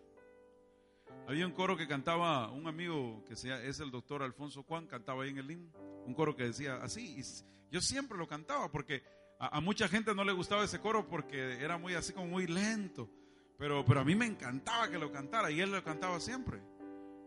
[1.26, 5.24] Había un coro que cantaba un amigo que sea, es el doctor Alfonso Juan, cantaba
[5.24, 5.72] ahí en el himno,
[6.04, 7.22] un coro que decía así, y
[7.70, 9.02] yo siempre lo cantaba porque
[9.38, 12.46] a, a mucha gente no le gustaba ese coro porque era muy así como muy
[12.46, 13.10] lento,
[13.58, 16.60] pero, pero a mí me encantaba que lo cantara y él lo cantaba siempre.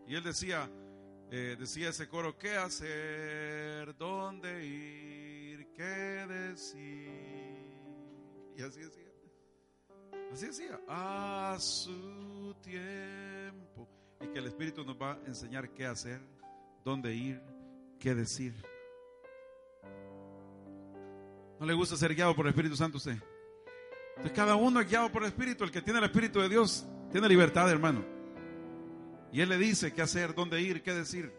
[0.06, 0.70] Y él decía,
[1.30, 3.94] eh, decía ese coro, ¿qué hacer?
[3.96, 5.68] ¿Dónde ir?
[5.74, 7.10] ¿Qué decir?
[8.56, 9.04] Y así decía.
[10.32, 13.88] Así decía, a su tiempo.
[14.20, 16.20] Y que el Espíritu nos va a enseñar qué hacer,
[16.84, 17.42] dónde ir,
[17.98, 18.54] qué decir.
[21.60, 23.16] ¿No le gusta ser guiado por el Espíritu Santo a usted?
[24.10, 25.64] Entonces cada uno es guiado por el Espíritu.
[25.64, 28.17] El que tiene el Espíritu de Dios tiene libertad, hermano.
[29.32, 31.32] Y Él le dice qué hacer, dónde ir, qué decir.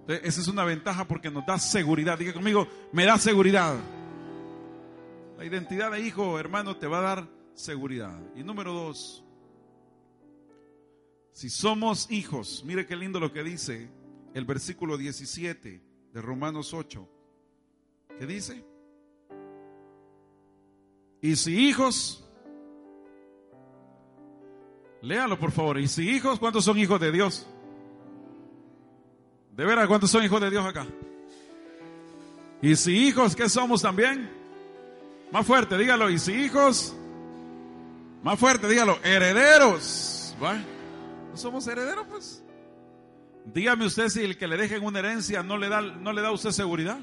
[0.00, 2.18] Entonces, esa es una ventaja porque nos da seguridad.
[2.18, 3.76] Diga conmigo, me da seguridad.
[5.38, 8.18] La identidad de hijo, hermano, te va a dar seguridad.
[8.34, 9.24] Y número dos,
[11.32, 13.90] si somos hijos, mire qué lindo lo que dice
[14.32, 15.82] el versículo 17
[16.12, 17.08] de Romanos 8.
[18.18, 18.64] ¿Qué dice?
[21.20, 22.25] Y si hijos,
[25.02, 25.78] léalo por favor.
[25.78, 27.46] Y si hijos, ¿cuántos son hijos de Dios?
[29.52, 30.86] De veras, ¿cuántos son hijos de Dios acá?
[32.62, 34.30] Y si hijos, ¿qué somos también?
[35.32, 36.10] Más fuerte, dígalo.
[36.10, 36.94] Y si hijos,
[38.22, 38.98] más fuerte, dígalo.
[39.02, 40.36] Herederos.
[40.42, 40.54] ¿Va?
[41.30, 42.42] ¿No somos herederos, pues?
[43.46, 46.28] Dígame usted si el que le dejen una herencia no le da, no le da
[46.28, 46.98] a usted seguridad.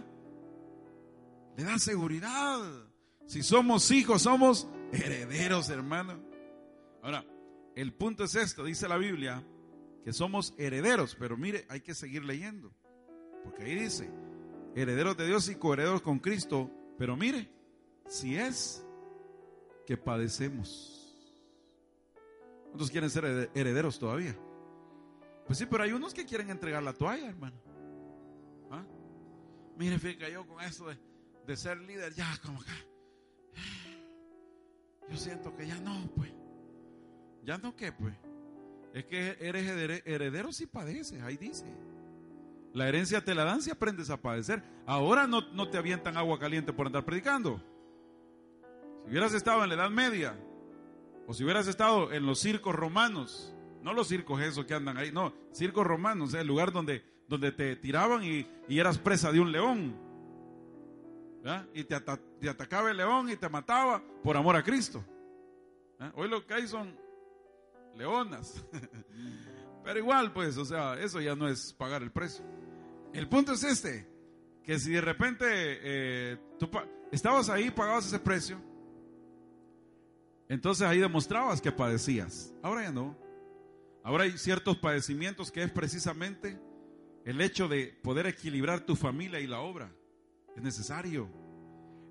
[1.55, 2.59] Le da seguridad.
[3.25, 6.19] Si somos hijos, somos herederos, hermano.
[7.01, 7.23] Ahora,
[7.75, 9.43] el punto es esto, dice la Biblia,
[10.03, 12.71] que somos herederos, pero mire, hay que seguir leyendo.
[13.43, 14.09] Porque ahí dice,
[14.75, 17.49] herederos de Dios y coherederos con Cristo, pero mire,
[18.07, 18.85] si es
[19.85, 20.99] que padecemos.
[22.65, 24.35] ¿Cuántos quieren ser herederos todavía?
[25.45, 27.59] Pues sí, pero hay unos que quieren entregar la toalla, hermano.
[28.71, 28.85] ¿Ah?
[29.77, 30.97] Mire, fíjate, yo con esto de,
[31.45, 32.71] de ser líder, ya como que
[35.09, 36.42] yo siento que ya no, pues.
[37.43, 38.15] Ya no, ¿qué, pues?
[38.93, 39.67] Es que eres
[40.05, 41.65] heredero si padeces, ahí dice.
[42.73, 44.63] La herencia te la dan si aprendes a padecer.
[44.85, 47.61] Ahora no, no te avientan agua caliente por andar predicando.
[49.03, 50.35] Si hubieras estado en la Edad Media,
[51.27, 55.11] o si hubieras estado en los circos romanos, no los circos esos que andan ahí,
[55.11, 59.95] no, circos romanos, el lugar donde, donde te tiraban y, eras presa de un león.
[61.73, 65.03] Y te, atacaba el león y te mataba por amor a Cristo.
[66.15, 67.02] Hoy lo que hay son
[67.95, 68.63] leonas.
[69.83, 72.45] Pero igual, pues, o sea, eso ya no es pagar el precio.
[73.13, 74.07] El punto es este,
[74.63, 76.69] que si de repente eh, tú
[77.11, 78.59] estabas ahí, pagabas ese precio,
[80.47, 82.53] entonces ahí demostrabas que padecías.
[82.61, 83.17] Ahora ya no.
[84.03, 86.59] Ahora hay ciertos padecimientos que es precisamente
[87.25, 89.91] el hecho de poder equilibrar tu familia y la obra.
[90.55, 91.29] Es necesario.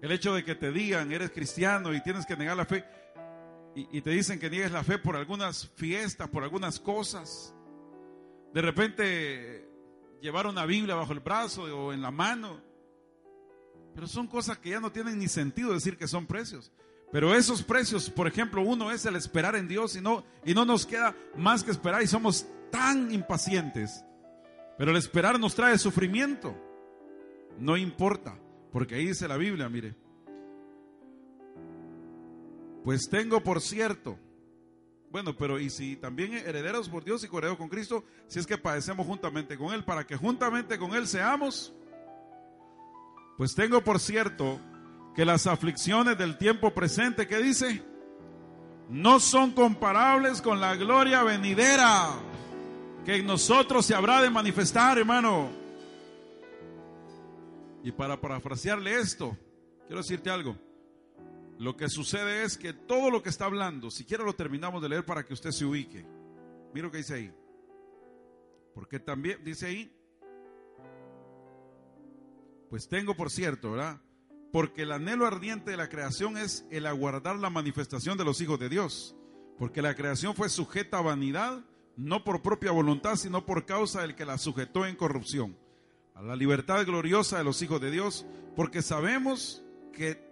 [0.01, 2.85] El hecho de que te digan, eres cristiano y tienes que negar la fe,
[3.75, 7.55] y, te dicen que niegues la fe por algunas fiestas, por algunas cosas.
[8.53, 9.67] De repente
[10.21, 12.61] llevar una Biblia bajo el brazo o en la mano.
[13.95, 16.71] Pero son cosas que ya no tienen ni sentido decir que son precios.
[17.11, 20.65] Pero esos precios, por ejemplo, uno es el esperar en Dios y no, y no
[20.65, 24.05] nos queda más que esperar y somos tan impacientes.
[24.79, 26.57] Pero el esperar nos trae sufrimiento.
[27.59, 28.39] No importa,
[28.71, 29.95] porque ahí dice la Biblia, mire.
[32.85, 34.19] Pues tengo por cierto.
[35.11, 38.57] Bueno, pero y si también herederos por Dios y coherederos con Cristo, si es que
[38.57, 41.75] padecemos juntamente con Él, para que juntamente con Él seamos.
[43.37, 44.59] Pues tengo por cierto
[45.15, 47.83] que las aflicciones del tiempo presente, ¿qué dice?
[48.89, 52.11] No son comparables con la gloria venidera
[53.05, 55.51] que en nosotros se habrá de manifestar, hermano.
[57.83, 59.37] Y para parafrasearle esto,
[59.87, 60.57] quiero decirte algo.
[61.63, 65.05] Lo que sucede es que todo lo que está hablando, siquiera lo terminamos de leer
[65.05, 66.05] para que usted se ubique.
[66.75, 67.33] Mira lo que dice ahí.
[68.75, 69.97] Porque también dice ahí,
[72.69, 74.01] pues tengo por cierto, ¿verdad?
[74.51, 78.59] Porque el anhelo ardiente de la creación es el aguardar la manifestación de los hijos
[78.59, 79.15] de Dios.
[79.57, 81.65] Porque la creación fue sujeta a vanidad,
[81.97, 85.57] no por propia voluntad, sino por causa del que la sujetó en corrupción.
[86.17, 90.32] A la libertad gloriosa de los hijos de Dios, porque sabemos que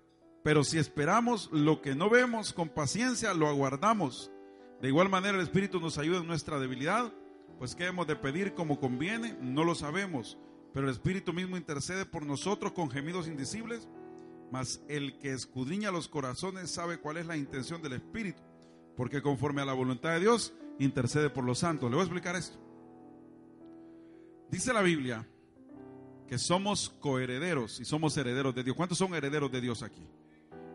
[0.43, 4.31] Pero si esperamos lo que no vemos con paciencia, lo aguardamos.
[4.81, 7.13] De igual manera el Espíritu nos ayuda en nuestra debilidad.
[7.59, 10.37] Pues qué hemos de pedir como conviene, no lo sabemos
[10.73, 13.87] pero el Espíritu mismo intercede por nosotros con gemidos indecibles,
[14.51, 18.41] mas el que escudriña los corazones sabe cuál es la intención del Espíritu,
[18.95, 21.89] porque conforme a la voluntad de Dios intercede por los santos.
[21.89, 22.57] Le voy a explicar esto.
[24.49, 25.27] Dice la Biblia
[26.27, 28.75] que somos coherederos y somos herederos de Dios.
[28.75, 30.07] ¿Cuántos son herederos de Dios aquí?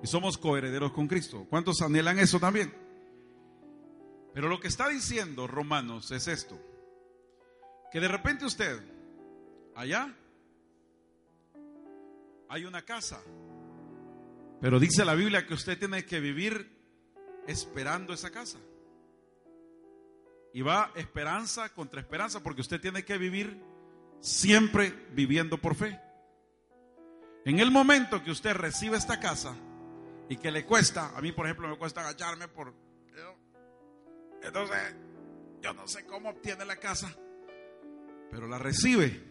[0.02, 1.46] Y somos coherederos con Cristo.
[1.48, 2.72] ¿Cuántos anhelan eso también?
[4.34, 6.60] Pero lo que está diciendo Romanos es esto.
[7.90, 8.78] Que de repente usted
[9.74, 10.14] allá
[12.48, 13.20] hay una casa.
[14.60, 16.70] Pero dice la Biblia que usted tiene que vivir
[17.46, 18.58] esperando esa casa.
[20.52, 23.60] Y va esperanza contra esperanza porque usted tiene que vivir
[24.20, 26.00] siempre viviendo por fe.
[27.44, 29.54] En el momento que usted recibe esta casa
[30.28, 32.74] y que le cuesta, a mí por ejemplo me cuesta agacharme por...
[34.42, 34.94] Entonces,
[35.60, 37.12] yo no sé cómo obtiene la casa,
[38.30, 39.22] pero la recibe.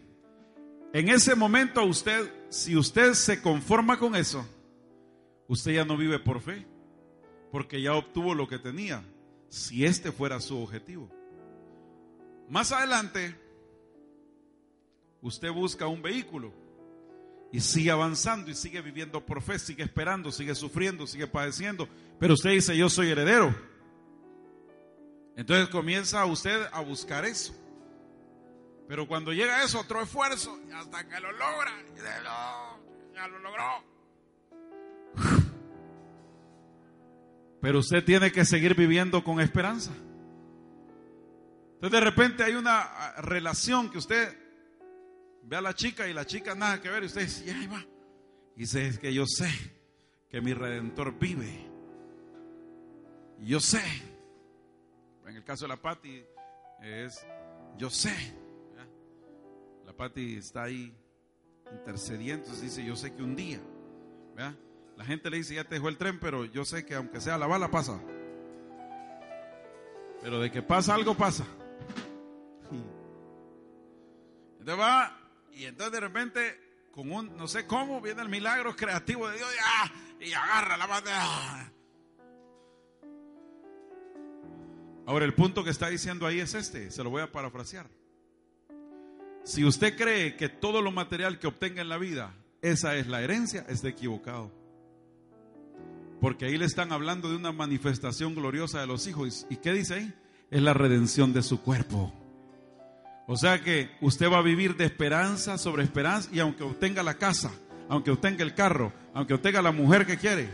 [0.92, 4.46] En ese momento usted, si usted se conforma con eso,
[5.48, 6.66] usted ya no vive por fe,
[7.50, 9.04] porque ya obtuvo lo que tenía,
[9.48, 11.10] si este fuera su objetivo.
[12.48, 13.34] Más adelante,
[15.22, 16.52] usted busca un vehículo
[17.52, 21.88] y sigue avanzando y sigue viviendo por fe, sigue esperando, sigue sufriendo, sigue padeciendo,
[22.18, 23.54] pero usted dice, yo soy heredero.
[25.36, 27.54] Entonces comienza usted a buscar eso.
[28.88, 31.72] Pero cuando llega eso, otro esfuerzo, hasta que lo logra,
[33.14, 33.84] ya lo logró.
[37.60, 39.92] Pero usted tiene que seguir viviendo con esperanza.
[41.74, 44.45] Entonces de repente hay una ah, relación que usted
[45.46, 47.66] ve a la chica y la chica nada que ver y usted dice, ya ahí
[47.66, 47.84] va.
[48.56, 49.48] Y dice, es que yo sé
[50.28, 51.66] que mi redentor vive.
[53.40, 53.82] Yo sé.
[55.26, 56.24] En el caso de la Patti
[56.82, 57.26] es,
[57.76, 58.14] yo sé.
[59.84, 60.92] La Patti está ahí
[61.72, 63.60] intercediendo, dice, yo sé que un día,
[64.96, 67.38] la gente le dice, ya te dejó el tren, pero yo sé que aunque sea
[67.38, 68.00] la bala pasa.
[70.22, 71.44] Pero de que pasa algo, pasa.
[74.58, 75.25] Entonces va,
[75.56, 76.60] y entonces de repente,
[76.92, 79.48] con un, no sé cómo, viene el milagro creativo de Dios
[80.20, 81.72] y, agarra la bandera.
[85.06, 87.86] Ahora, el punto que está diciendo ahí es este, se lo voy a parafrasear.
[89.44, 93.22] Si usted cree que todo lo material que obtenga en la vida, esa es la
[93.22, 94.52] herencia, está equivocado.
[96.20, 99.46] Porque ahí le están hablando de una manifestación gloriosa de los hijos.
[99.48, 100.14] ¿Y qué dice ahí?
[100.50, 102.12] Es la redención de su cuerpo.
[103.26, 107.14] O sea que usted va a vivir de esperanza sobre esperanza y aunque obtenga la
[107.14, 107.50] casa,
[107.88, 110.48] aunque obtenga el carro, aunque obtenga la mujer que quiere,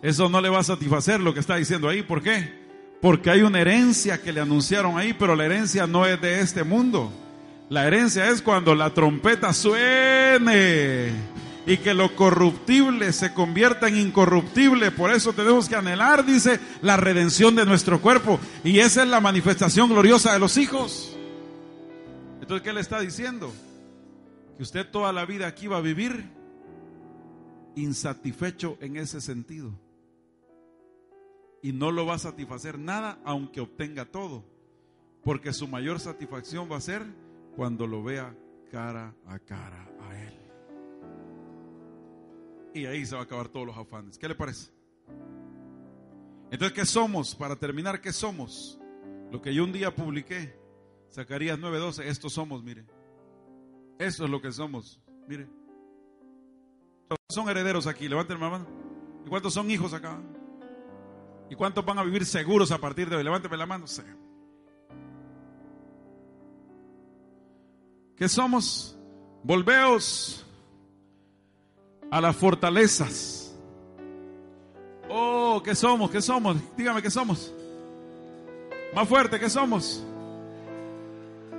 [0.00, 2.02] eso no le va a satisfacer lo que está diciendo ahí.
[2.02, 2.66] ¿Por qué?
[3.02, 6.64] Porque hay una herencia que le anunciaron ahí, pero la herencia no es de este
[6.64, 7.12] mundo.
[7.68, 11.12] La herencia es cuando la trompeta suene
[11.66, 14.90] y que lo corruptible se convierta en incorruptible.
[14.90, 18.40] Por eso tenemos que anhelar, dice, la redención de nuestro cuerpo.
[18.64, 21.17] Y esa es la manifestación gloriosa de los hijos.
[22.48, 23.52] Entonces, ¿qué le está diciendo?
[24.56, 26.24] Que usted toda la vida aquí va a vivir
[27.74, 29.70] insatisfecho en ese sentido.
[31.62, 34.46] Y no lo va a satisfacer nada aunque obtenga todo.
[35.22, 37.02] Porque su mayor satisfacción va a ser
[37.54, 38.34] cuando lo vea
[38.72, 40.34] cara a cara a Él.
[42.72, 44.16] Y ahí se va a acabar todos los afanes.
[44.16, 44.70] ¿Qué le parece?
[46.50, 47.34] Entonces, ¿qué somos?
[47.34, 48.80] Para terminar, ¿qué somos?
[49.30, 50.58] Lo que yo un día publiqué,
[51.10, 52.84] Zacarías 9:12, estos somos, mire.
[53.98, 55.48] Eso es lo que somos, mire.
[57.30, 58.66] Son herederos aquí, levanten la mano.
[59.24, 60.18] ¿Y cuántos son hijos acá?
[61.50, 63.24] ¿Y cuántos van a vivir seguros a partir de hoy?
[63.24, 63.86] Levánteme la mano.
[68.16, 68.98] ¿Qué somos?
[69.42, 70.44] Volveos
[72.10, 73.56] a las fortalezas.
[75.08, 76.10] Oh, ¿qué somos?
[76.10, 76.56] ¿Qué somos?
[76.76, 77.52] Dígame, ¿qué somos?
[78.94, 80.04] Más fuerte, ¿qué somos?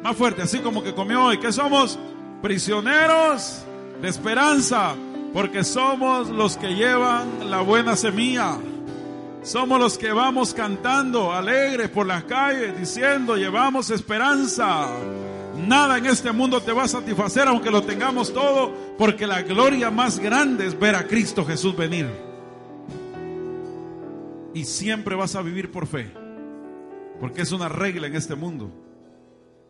[0.04, 1.40] Más fuerte, así como que comió hoy.
[1.40, 2.00] ¿Qué somos?
[2.42, 3.64] Prisioneros
[4.02, 4.96] de esperanza,
[5.34, 8.58] porque somos los que llevan la buena semilla.
[9.42, 14.90] Somos los que vamos cantando alegres por las calles, diciendo, llevamos esperanza.
[15.68, 19.92] Nada en este mundo te va a satisfacer aunque lo tengamos todo, porque la gloria
[19.92, 22.08] más grande es ver a Cristo Jesús venir.
[24.54, 26.12] Y siempre vas a vivir por fe,
[27.20, 28.72] porque es una regla en este mundo.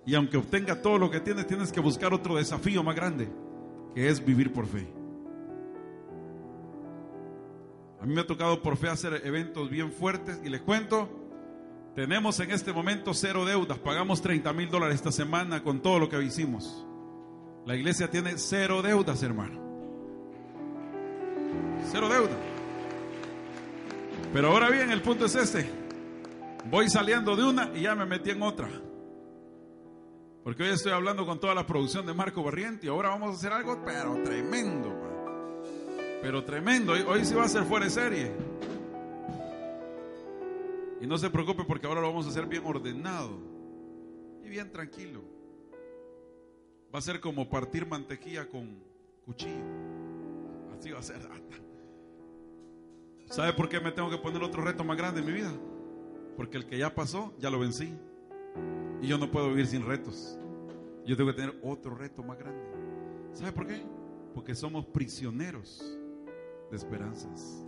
[0.10, 3.30] Y aunque obtenga todo lo que tienes, tienes que buscar otro desafío más grande,
[3.94, 4.88] que es vivir por fe.
[8.02, 11.08] A mí me ha tocado por fe hacer eventos bien fuertes y les cuento,
[11.94, 16.10] tenemos en este momento cero deudas, pagamos 30 mil dólares esta semana con todo lo
[16.10, 16.88] que hicimos.
[17.68, 19.62] La iglesia tiene cero deudas, hermano.
[21.92, 22.38] Cero deudas.
[24.34, 25.70] Pero ahora bien, el punto es este.
[26.68, 28.70] Voy saliendo de una y ya me metí en otra.
[30.50, 33.34] Porque hoy estoy hablando con toda la producción de Marco Barriente y ahora vamos a
[33.38, 34.92] hacer algo, pero tremendo,
[36.24, 36.94] pero tremendo.
[36.94, 38.32] Hoy, hoy sí va a ser fuera de serie.
[41.00, 43.38] Y no se preocupe porque ahora lo vamos a hacer bien ordenado
[44.44, 45.22] y bien tranquilo.
[46.92, 48.84] Va a ser como partir mantequilla con
[49.28, 49.54] cuchillo.
[50.76, 51.30] Así va a ser.
[53.30, 55.54] ¿Sabe por qué me tengo que poner otro reto más grande en mi vida?
[56.36, 57.96] Porque el que ya pasó, ya lo vencí.
[59.02, 60.38] Y yo no puedo vivir sin retos.
[61.06, 62.62] Yo tengo que tener otro reto más grande.
[63.34, 63.82] ¿Sabe por qué?
[64.34, 65.98] Porque somos prisioneros
[66.70, 67.66] de esperanzas.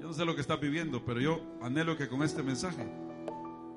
[0.00, 2.86] Yo no sé lo que estás viviendo, pero yo anhelo que con este mensaje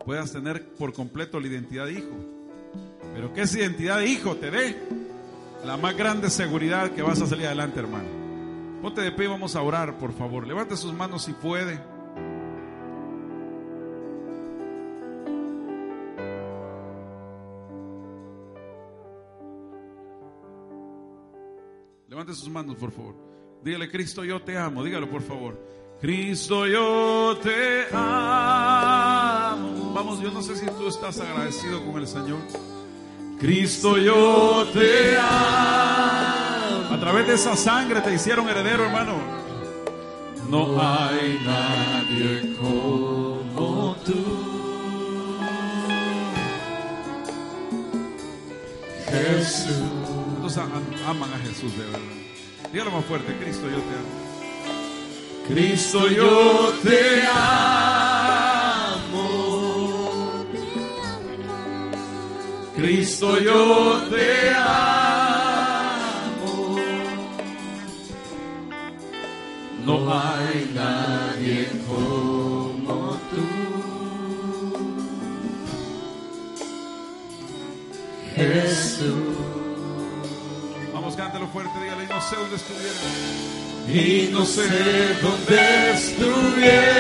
[0.06, 2.16] puedas tener por completo la identidad de hijo.
[3.14, 4.76] Pero que esa identidad de hijo te dé
[5.66, 8.08] la más grande seguridad que vas a salir adelante, hermano.
[8.82, 10.48] Ponte de pie y vamos a orar, por favor.
[10.48, 11.80] Levante sus manos si puede.
[22.40, 23.16] Sus manos, por favor.
[23.64, 24.84] Dígale, Cristo, yo te amo.
[24.84, 25.60] Dígalo, por favor.
[26.00, 29.20] Cristo, yo te amo.
[29.94, 32.40] Vamos, yo no sé si tú estás agradecido con el Señor.
[33.40, 36.94] Cristo, yo te amo.
[36.94, 39.16] A través de esa sangre te hicieron heredero, hermano.
[40.50, 44.14] No hay nadie como tú.
[49.12, 49.76] Jesús.
[50.40, 52.19] ¿Cuántos aman a Jesús de verdad?
[52.72, 54.30] Dígalo más fuerte, Cristo, yo te amo.
[55.48, 57.66] Cristo, yo te amo.
[62.76, 65.80] Cristo, yo te amo.
[69.84, 72.29] No hay nadie como
[81.50, 82.94] fuerte, dígale, no sé dónde estuviera.
[83.88, 84.62] Y no sé
[85.22, 87.00] dónde estuviera.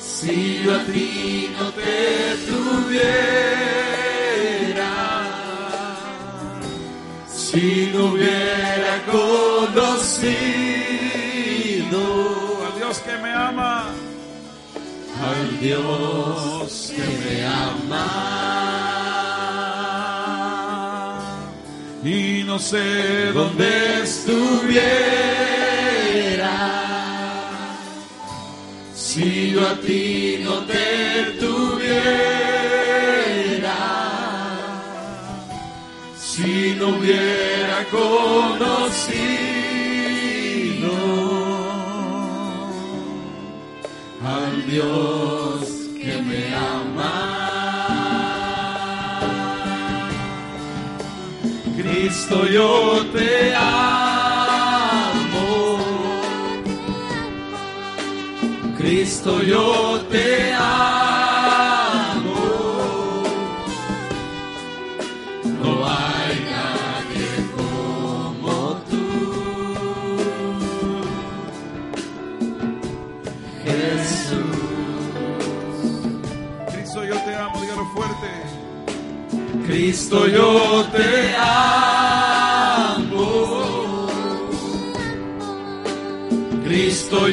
[0.00, 3.32] Si yo a ti no te tuviera.
[7.28, 10.02] Si no hubiera conocido
[12.66, 13.92] al Dios que me ama
[15.22, 18.81] al Dios que me ama.
[22.04, 24.82] Y no sé dónde estuviera.
[28.92, 32.02] Si yo a ti no te tuviera.
[36.18, 39.22] Si no hubiera conocido
[44.26, 45.60] al Dios
[46.00, 47.31] que me ama.
[51.92, 54.72] Cristo, yo te amo.
[58.78, 61.52] Cristo, yo te amo.
[65.62, 68.52] No hay nadie como
[68.88, 69.06] tú.
[73.64, 74.56] Jesús.
[76.72, 78.30] Cristo, yo te amo, dígalo fuerte.
[79.66, 81.81] Cristo, yo te amo.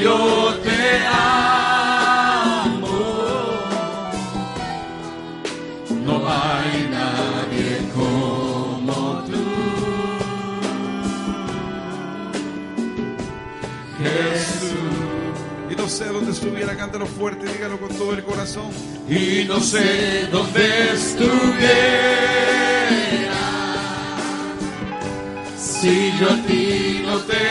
[0.01, 1.79] Yo te amo.
[6.05, 9.43] No hay nadie como tú.
[13.99, 14.71] Jesús.
[15.69, 18.71] Y no sé dónde estuviera, cántalo fuerte, dígalo con todo el corazón.
[19.09, 22.39] Y no sé dónde estuviera.
[25.57, 27.48] Si yo a ti no te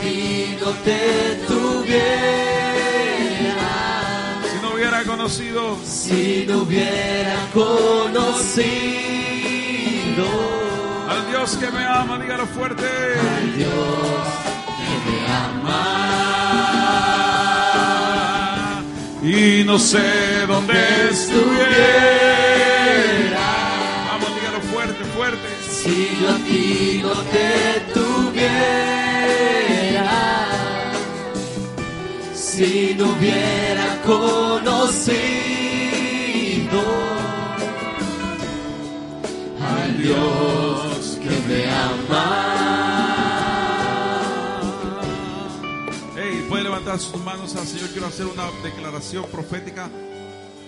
[0.00, 2.04] si te tuviera,
[4.62, 8.84] no hubiera conocido si no hubiera conocido
[11.08, 12.84] al Dios que me ama, dígalo fuerte.
[12.84, 13.70] al Dios
[14.78, 16.04] que me ama.
[19.22, 20.74] Y no sé dónde
[21.10, 21.64] estuviera.
[24.08, 25.48] Vamos, dígalo fuerte, fuerte.
[25.68, 27.48] Si yo a ti no te
[27.94, 28.93] tuviera,
[32.56, 34.84] si no hubiera conocido
[39.60, 42.30] al Dios que me ama.
[46.16, 47.88] Hey, puede levantar sus manos al Señor.
[47.88, 49.90] Quiero hacer una declaración profética.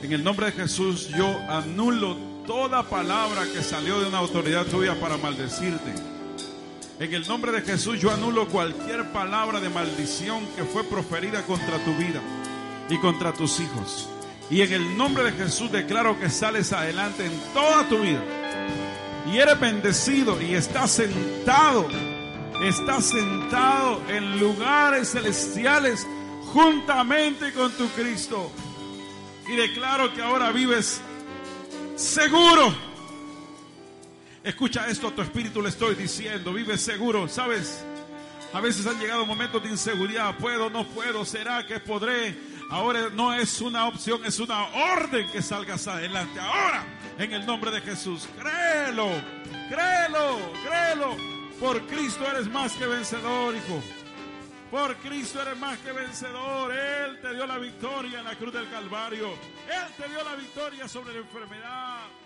[0.02, 2.16] En el nombre de Jesús, yo anulo
[2.48, 6.15] toda palabra que salió de una autoridad tuya para maldecirte.
[6.98, 11.78] En el nombre de Jesús, yo anulo cualquier palabra de maldición que fue proferida contra
[11.84, 12.20] tu vida
[12.88, 14.08] y contra tus hijos.
[14.50, 18.22] Y en el nombre de Jesús declaro que sales adelante en toda tu vida.
[19.30, 21.88] Y eres bendecido y estás sentado
[22.62, 26.06] estás sentado en lugares celestiales
[26.52, 28.50] juntamente con tu Cristo.
[29.48, 31.00] Y declaro que ahora vives
[31.96, 32.74] seguro.
[34.46, 37.84] Escucha esto, a tu espíritu le estoy diciendo, vives seguro, ¿sabes?
[38.52, 40.36] A veces han llegado momentos de inseguridad.
[40.36, 40.70] ¿Puedo?
[40.70, 41.24] ¿No puedo?
[41.24, 42.38] ¿Será que podré?
[42.70, 46.38] Ahora no es una opción, es una orden que salgas adelante.
[46.38, 46.84] Ahora,
[47.18, 49.08] en el nombre de Jesús, créelo,
[49.68, 51.16] créelo, créelo.
[51.58, 53.82] Por Cristo eres más que vencedor, hijo.
[54.70, 56.72] Por Cristo eres más que vencedor.
[56.72, 59.26] Él te dio la victoria en la cruz del Calvario.
[59.26, 62.25] Él te dio la victoria sobre la enfermedad.